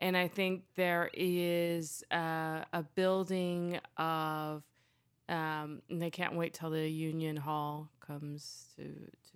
and 0.00 0.16
I 0.16 0.28
think 0.28 0.64
there 0.76 1.10
is 1.14 2.02
uh, 2.10 2.64
a 2.72 2.82
building 2.94 3.80
of. 3.96 4.62
Um, 5.30 5.82
and 5.90 6.00
they 6.00 6.08
can't 6.08 6.36
wait 6.36 6.54
till 6.54 6.70
the 6.70 6.88
Union 6.88 7.36
Hall 7.36 7.90
comes 8.00 8.64
to 8.76 8.84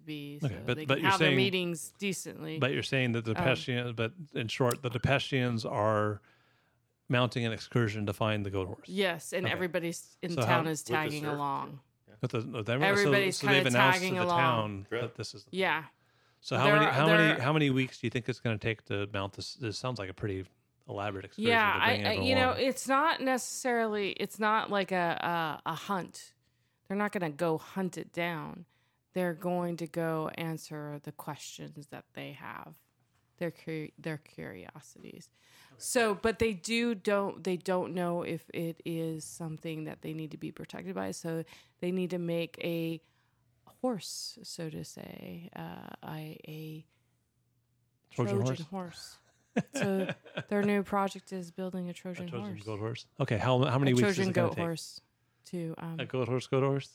to 0.03 0.07
be, 0.07 0.39
so 0.41 0.47
Okay, 0.47 0.59
but- 0.67 0.77
they 0.77 0.85
but 0.85 0.95
can 0.97 1.03
you're 1.03 1.11
have 1.11 1.19
their 1.21 1.29
saying- 1.29 1.37
meetings 1.37 1.93
decently. 1.99 2.59
But 2.59 2.73
you're 2.73 2.83
saying 2.83 3.13
that 3.13 3.25
the 3.25 3.31
Um, 3.39 3.45
Depechians, 3.47 3.97
but 3.97 4.13
in 4.35 4.49
short, 4.49 4.83
the 4.83 4.91
Depechians 4.91 5.65
are 5.71 6.21
mounting 7.09 7.45
an 7.45 7.53
excursion 7.53 8.07
to 8.07 8.13
find 8.13 8.45
the 8.47 8.51
goat 8.51 8.67
horse. 8.69 8.89
yes, 8.89 9.33
and 9.33 9.45
Okay. 9.47 9.53
everybody's 9.53 10.17
in 10.23 10.31
So 10.33 10.41
how- 10.41 10.47
town 10.47 10.67
is 10.67 10.81
With 10.81 10.87
the 10.87 10.93
tagging 10.95 11.23
serf? 11.25 11.33
along. 11.35 11.81
But 12.21 12.31
the, 12.31 12.41
no, 12.45 12.63
they- 12.63 12.73
so- 12.77 12.81
Everybody's 12.81 13.37
so, 13.37 13.47
they've 13.49 13.65
kinda 13.65 13.71
announced 13.79 13.99
tagging 13.99 14.15
to 14.15 14.21
the 14.21 14.27
along. 14.27 14.39
town 14.39 14.87
Correct. 14.89 15.03
that 15.03 15.15
this 15.17 15.35
is. 15.35 15.45
The 15.45 15.57
Yeah. 15.57 15.85
So 16.41 16.57
how 16.57 16.65
They're- 16.67 16.77
many 16.81 16.91
how 16.91 17.07
many 17.07 17.41
how 17.41 17.53
many 17.53 17.71
weeks 17.71 18.01
do 18.01 18.07
you 18.07 18.11
think 18.11 18.29
it's 18.29 18.41
going 18.41 18.59
to 18.59 18.63
take 18.65 18.85
to 18.87 19.09
mount 19.13 19.35
this? 19.35 19.55
This 19.55 19.79
sounds 19.79 19.99
like 20.01 20.09
a 20.11 20.15
pretty 20.15 20.45
elaborate 20.89 21.25
excursion. 21.27 21.49
yeah, 21.51 21.73
to 21.73 21.79
I, 21.83 21.87
bring 21.89 22.01
I 22.01 22.09
everyone 22.11 22.27
you 22.27 22.35
know 22.35 22.51
it's 22.53 22.89
not 22.89 23.21
necessarily 23.21 24.11
it's 24.13 24.39
not 24.41 24.69
like 24.71 24.91
a 24.93 25.61
a, 25.67 25.71
a 25.71 25.75
hunt. 25.75 26.33
They're 26.89 26.97
not 26.97 27.13
going 27.13 27.23
to 27.31 27.37
go 27.37 27.59
hunt 27.59 27.97
it 27.97 28.13
down. 28.13 28.67
They're 29.15 29.35
going 29.35 29.77
to 29.79 29.87
go 29.87 30.31
answer 30.37 31.01
the 31.03 31.13
questions 31.13 31.89
that 31.89 32.05
they 32.15 32.33
have, 32.33 32.75
their 33.39 33.51
cur- 33.51 33.89
their 33.99 34.19
curiosities. 34.19 35.29
So, 35.79 36.15
but 36.15 36.39
they 36.39 36.53
do 36.53 36.95
don't 36.95 37.43
they 37.43 37.57
don't 37.57 37.95
know 37.95 38.23
if 38.23 38.49
it 38.55 38.81
is 38.85 39.25
something 39.25 39.85
that 39.85 40.03
they 40.03 40.13
need 40.13 40.31
to 40.31 40.37
be 40.39 40.53
protected 40.53 40.95
by. 40.95 41.11
So 41.11 41.45
they 41.81 41.91
need 41.91 42.11
to 42.11 42.19
make 42.19 42.59
a 42.63 43.01
horse, 43.81 44.39
so 44.43 44.71
to 44.71 44.85
say, 44.85 45.51
uh, 45.57 45.89
a, 46.07 46.39
a 46.47 46.87
Trojan 48.15 48.37
Trojan, 48.37 48.65
horse? 48.67 49.17
horse. 49.55 49.65
so 49.75 50.09
their 50.49 50.63
new 50.63 50.83
project 50.83 51.33
is 51.33 51.51
building 51.51 51.89
a 51.89 51.91
a 51.91 51.95
Trojan, 51.95 52.29
Trojan 52.29 52.53
horse. 52.55 52.65
goat 52.65 52.79
horse. 52.79 53.07
Okay, 53.21 53.37
how 53.37 53.63
how 53.65 53.79
many 53.79 53.91
a 53.91 53.95
weeks 53.95 54.15
Trojan 54.15 54.33
goat 54.33 54.57
horse. 54.59 55.01
To 55.47 55.75
um, 55.79 55.97
A 55.99 56.07
goat 56.07 56.29
horse, 56.29 56.47
goat 56.47 56.63
horse. 56.63 56.89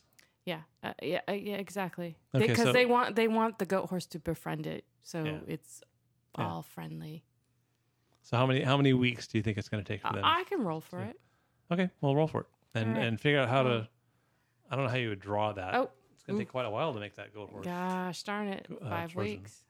Yeah, 0.47 0.61
uh, 0.81 0.93
yeah, 1.03 1.19
uh, 1.27 1.33
yeah, 1.33 1.55
exactly. 1.57 2.17
Okay, 2.33 2.47
Because 2.47 2.63
so- 2.63 2.71
they 2.73 2.85
want 2.85 3.15
they 3.15 3.27
want 3.27 3.59
the 3.59 3.65
goat 3.65 3.89
horse 3.89 4.05
to 4.07 4.19
befriend 4.19 4.65
it, 4.65 4.85
so 5.03 5.23
Yeah. 5.23 5.39
it's 5.45 5.83
Yeah. 6.37 6.47
all 6.47 6.61
friendly. 6.63 7.23
So 8.23 8.37
how 8.37 8.45
many 8.45 8.61
how 8.61 8.77
many 8.77 8.93
weeks 8.93 9.27
do 9.27 9.37
you 9.37 9.43
think 9.43 9.57
it's 9.57 9.69
going 9.69 9.83
to 9.83 9.87
take 9.93 10.01
for 10.01 10.13
them? 10.13 10.23
I 10.23 10.43
can 10.45 10.63
roll 10.63 10.81
for 10.81 10.99
Yeah. 11.01 11.09
it. 11.09 11.19
okay, 11.71 11.89
well 12.01 12.15
roll 12.15 12.27
for 12.27 12.41
it 12.41 12.47
and 12.73 12.89
Alright. 12.91 13.03
and 13.07 13.19
figure 13.21 13.39
out 13.39 13.49
how 13.49 13.63
to. 13.63 13.89
I 14.69 14.75
don't 14.75 14.85
know 14.85 14.91
how 14.91 14.97
you 14.97 15.09
would 15.09 15.19
draw 15.21 15.51
that. 15.53 15.75
Oh, 15.75 15.89
it's 16.13 16.23
going 16.23 16.37
to 16.39 16.43
take 16.45 16.51
quite 16.51 16.65
a 16.65 16.69
while 16.69 16.93
to 16.93 16.99
make 16.99 17.15
that 17.15 17.33
goat 17.33 17.49
horse. 17.49 17.65
gosh 17.65 18.23
darn 18.23 18.47
it! 18.47 18.67
Uh, 18.69 18.89
Five 18.89 19.15
weeks. 19.15 19.63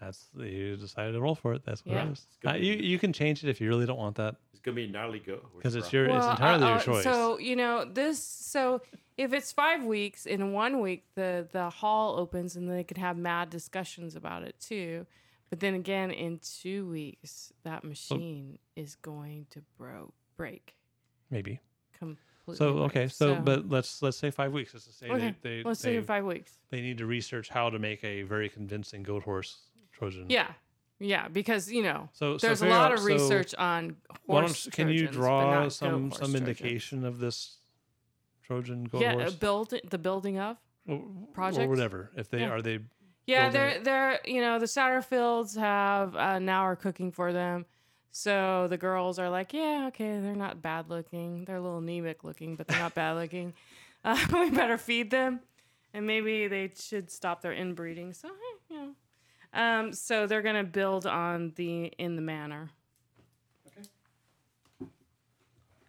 That's 0.00 0.26
you 0.36 0.76
decided 0.76 1.12
to 1.12 1.20
roll 1.20 1.34
for 1.34 1.54
it. 1.54 1.62
That's 1.64 1.84
what 1.84 1.94
Yeah. 1.94 2.06
it 2.08 2.12
is. 2.12 2.26
Uh, 2.46 2.52
you 2.52 2.74
you 2.74 2.98
can 2.98 3.12
change 3.12 3.42
it 3.42 3.50
if 3.50 3.60
you 3.60 3.68
really 3.68 3.86
don't 3.86 3.98
want 3.98 4.16
that 4.16 4.36
It's 4.52 4.60
gonna 4.60 4.76
be 4.76 4.84
a 4.84 4.88
gnarly 4.88 5.18
goat 5.18 5.44
because 5.56 5.74
it's 5.74 5.90
bro. 5.90 6.00
your 6.02 6.16
it's 6.16 6.26
entirely 6.26 6.64
uh, 6.64 6.68
your 6.68 6.76
uh, 6.78 6.82
choice. 6.82 7.04
So 7.04 7.38
you 7.38 7.56
know 7.56 7.84
this. 7.84 8.22
So 8.22 8.80
if 9.16 9.32
it's 9.32 9.50
five 9.50 9.84
weeks 9.84 10.24
in 10.26 10.52
one 10.52 10.80
week, 10.80 11.04
the 11.14 11.48
the 11.50 11.70
hall 11.70 12.16
opens 12.16 12.54
and 12.56 12.70
they 12.70 12.84
can 12.84 12.98
have 12.98 13.16
mad 13.16 13.50
discussions 13.50 14.14
about 14.14 14.42
it 14.44 14.58
too. 14.60 15.06
But 15.50 15.60
then 15.60 15.74
again, 15.74 16.10
in 16.10 16.38
two 16.40 16.88
weeks, 16.88 17.52
that 17.64 17.82
machine 17.82 18.58
is 18.76 18.94
going 18.96 19.46
to 19.50 19.62
bro 19.78 20.12
break 20.36 20.74
Maybe. 21.30 21.58
completely. 21.98 22.56
So 22.56 22.78
okay, 22.84 23.08
so, 23.08 23.34
but 23.36 23.68
let's 23.68 24.00
let's 24.02 24.16
say 24.16 24.30
five 24.30 24.52
weeks. 24.52 24.74
Let's 24.74 24.94
say 24.96 25.10
Okay, 25.10 25.34
they 25.42 25.56
they, 25.58 25.62
let's 25.64 25.82
they, 25.82 25.96
say 25.98 26.02
five 26.02 26.24
weeks. 26.24 26.52
they 26.70 26.80
need 26.80 26.98
to 26.98 27.06
research 27.06 27.48
how 27.48 27.68
to 27.70 27.78
make 27.78 28.04
a 28.04 28.22
very 28.22 28.48
convincing 28.48 29.02
goat 29.02 29.22
horse 29.24 29.58
Trojan. 29.98 30.26
Yeah, 30.28 30.52
yeah, 31.00 31.28
because 31.28 31.70
you 31.70 31.82
know 31.82 32.08
So 32.12 32.38
so 32.38 32.46
there's 32.46 32.62
a 32.62 32.66
lot 32.66 32.86
out- 32.86 32.92
of 32.94 32.98
so 33.00 33.04
research 33.06 33.54
on 33.56 33.96
why 34.26 34.42
horse. 34.42 34.64
don't, 34.64 34.72
can 34.74 34.88
you 34.88 35.08
draw 35.08 35.68
some 35.68 36.12
some 36.12 36.34
indication 36.36 37.04
of 37.04 37.18
this 37.18 37.58
Trojan 38.42 38.84
goat 38.84 39.02
Yeah, 39.02 39.12
horse? 39.14 39.34
build 39.34 39.74
the 39.90 39.98
building 39.98 40.38
of. 40.38 40.56
project? 41.34 41.66
or 41.66 41.68
whatever. 41.68 42.10
If 42.16 42.30
they 42.30 42.40
Yeah. 42.40 42.50
are 42.50 42.62
they 42.62 42.78
Yeah, 43.26 43.50
they're 43.50 43.78
they're 43.80 44.20
you 44.24 44.40
know 44.40 44.58
the 44.58 44.66
Satterfields 44.66 45.56
have 45.58 46.16
uh, 46.16 46.38
now 46.38 46.62
are 46.62 46.76
cooking 46.76 47.12
for 47.12 47.32
them, 47.32 47.66
so 48.10 48.66
the 48.68 48.78
girls 48.78 49.18
are 49.18 49.28
like, 49.28 49.52
yeah, 49.52 49.88
okay, 49.88 50.18
they're 50.20 50.34
not 50.46 50.62
bad 50.62 50.88
looking. 50.88 51.44
They're 51.44 51.56
a 51.56 51.60
little 51.60 51.78
anemic 51.78 52.24
looking, 52.24 52.56
but 52.56 52.66
they're 52.68 52.78
not 52.80 52.94
bad 52.94 53.12
looking. 53.22 53.52
Uh, 54.04 54.16
we 54.32 54.48
better 54.50 54.78
feed 54.78 55.10
them, 55.10 55.40
and 55.92 56.06
maybe 56.06 56.48
they 56.48 56.72
should 56.74 57.10
stop 57.10 57.42
their 57.42 57.52
inbreeding. 57.52 58.14
So 58.14 58.28
eh, 58.28 58.56
you 58.70 58.76
know, 58.76 58.90
um, 59.52 59.92
so 59.92 60.26
they're 60.26 60.42
gonna 60.42 60.64
build 60.64 61.06
on 61.06 61.52
the 61.56 61.86
in 61.98 62.16
the 62.16 62.22
manor. 62.22 62.70
Okay. 63.66 63.86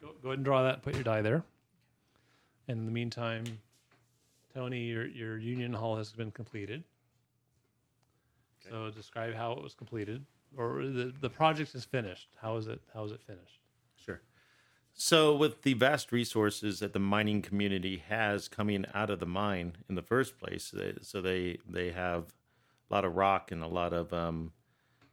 Go, 0.02 0.12
go 0.22 0.30
ahead 0.30 0.40
and 0.40 0.46
draw 0.46 0.64
that. 0.64 0.82
Put 0.82 0.96
your 0.96 1.04
die 1.04 1.22
there. 1.22 1.44
And 2.68 2.80
in 2.80 2.86
the 2.86 2.92
meantime, 2.92 3.46
Tony, 4.54 4.84
your 4.84 5.08
your 5.08 5.38
union 5.38 5.74
hall 5.74 5.98
has 5.98 6.12
been 6.12 6.32
completed. 6.32 6.84
So 8.70 8.92
describe 8.92 9.34
how 9.34 9.54
it 9.54 9.64
was 9.64 9.74
completed, 9.74 10.26
or 10.58 10.84
the 10.86 11.14
the 11.20 11.30
project 11.30 11.76
is 11.76 11.86
finished. 11.86 12.30
How 12.42 12.58
is 12.58 12.68
it? 12.68 12.82
How 12.94 13.04
is 13.06 13.12
it 13.12 13.22
finished? 13.22 13.60
Sure. 13.96 14.22
So, 14.94 15.36
with 15.36 15.62
the 15.62 15.74
vast 15.74 16.12
resources 16.12 16.80
that 16.80 16.94
the 16.94 17.00
mining 17.00 17.42
community 17.42 18.04
has 18.10 18.48
coming 18.48 18.86
out 18.94 19.10
of 19.10 19.20
the 19.20 19.26
mine 19.26 19.78
in 19.88 19.96
the 19.96 20.02
first 20.02 20.38
place, 20.38 20.72
they, 20.72 20.96
so 21.02 21.22
they 21.22 21.58
they 21.68 21.92
have 21.92 22.34
a 22.90 22.94
lot 22.94 23.06
of 23.06 23.16
rock 23.16 23.52
and 23.52 23.64
a 23.64 23.68
lot 23.68 23.94
of 23.94 24.12
um, 24.14 24.52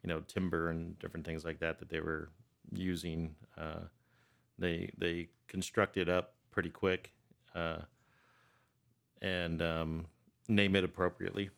you 0.03 0.09
know 0.09 0.21
timber 0.21 0.71
and 0.71 0.99
different 0.99 1.27
things 1.27 1.45
like 1.45 1.61
that 1.61 1.79
that 1.79 1.89
they 1.89 2.01
were 2.01 2.31
using. 2.73 3.35
Uh, 3.59 3.81
they 4.59 4.91
they 4.99 5.29
constructed 5.49 6.09
up 6.09 6.35
pretty 6.51 6.71
quick 6.71 7.13
uh, 7.55 7.79
and 9.21 9.61
um, 9.63 10.07
name 10.49 10.77
it 10.77 10.85
appropriately. 10.85 11.51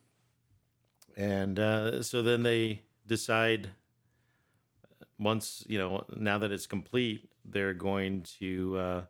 And 1.16 1.58
uh, 1.58 2.02
so 2.02 2.22
then 2.22 2.42
they 2.42 2.82
decide 3.06 3.70
once 5.18 5.64
you 5.66 5.78
know 5.78 6.04
now 6.16 6.38
that 6.38 6.52
it's 6.52 6.66
complete 6.66 7.28
they're 7.44 7.74
going 7.74 8.22
to 8.22 8.76
uh, 8.78 9.02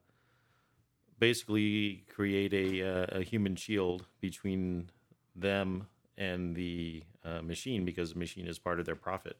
basically 1.18 2.04
create 2.08 2.54
a, 2.54 2.82
uh, 2.82 3.06
a 3.18 3.22
human 3.22 3.56
shield 3.56 4.06
between 4.20 4.90
them 5.34 5.86
and 6.18 6.54
the 6.54 7.02
uh, 7.24 7.40
machine 7.40 7.84
because 7.86 8.12
the 8.12 8.18
machine 8.18 8.46
is 8.46 8.58
part 8.58 8.78
of 8.80 8.84
their 8.86 8.96
profit 8.96 9.38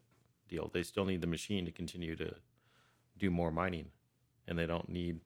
deal 0.49 0.71
they 0.73 0.83
still 0.83 1.05
need 1.05 1.21
the 1.21 1.27
machine 1.27 1.65
to 1.67 1.71
continue 1.71 2.17
to 2.17 2.35
do 3.19 3.31
more 3.31 3.51
mining 3.51 3.87
and 4.47 4.59
they 4.59 4.67
don't 4.67 4.89
need 4.89 5.21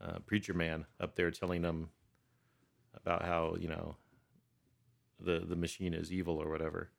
uh, 0.00 0.18
preacher 0.26 0.54
man 0.54 0.84
up 0.98 1.14
there 1.14 1.30
telling 1.30 1.62
them 1.62 1.88
about 2.96 3.22
how 3.24 3.54
you 3.60 3.68
know 3.68 3.94
the 5.20 5.40
the 5.46 5.56
machine 5.56 5.94
is 5.94 6.10
evil 6.12 6.42
or 6.42 6.50
whatever 6.50 6.90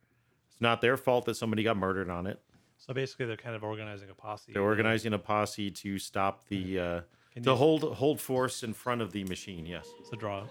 it's 0.49 0.61
not 0.61 0.79
their 0.79 0.95
fault 0.95 1.25
that 1.25 1.35
somebody 1.35 1.63
got 1.63 1.75
murdered 1.75 2.09
on 2.09 2.25
it 2.27 2.39
So 2.77 2.93
basically, 2.93 3.25
they're 3.25 3.37
kind 3.37 3.55
of 3.55 3.63
organizing 3.63 4.09
a 4.09 4.13
posse. 4.13 4.51
they're 4.53 4.61
organizing 4.61 5.13
a 5.13 5.19
posse 5.19 5.71
to 5.71 5.97
stop 5.97 6.47
the 6.49 6.79
uh, 6.79 7.01
to 7.43 7.55
hold 7.55 7.83
hold 7.95 8.19
force 8.21 8.63
in 8.63 8.73
front 8.73 9.01
of 9.01 9.11
the 9.11 9.23
machine. 9.25 9.65
Yes. 9.65 9.87
So 10.09 10.17
draw. 10.17 10.43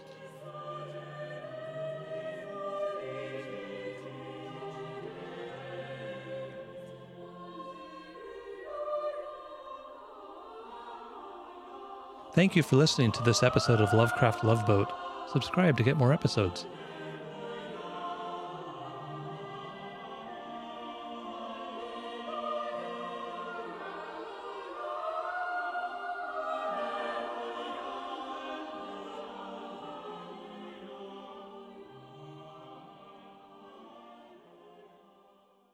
Thank 12.34 12.56
you 12.56 12.64
for 12.64 12.74
listening 12.74 13.12
to 13.12 13.22
this 13.22 13.44
episode 13.44 13.80
of 13.80 13.92
Lovecraft 13.92 14.42
Love 14.42 14.66
Boat. 14.66 14.90
Subscribe 15.32 15.76
to 15.76 15.84
get 15.84 15.96
more 15.96 16.12
episodes. 16.12 16.66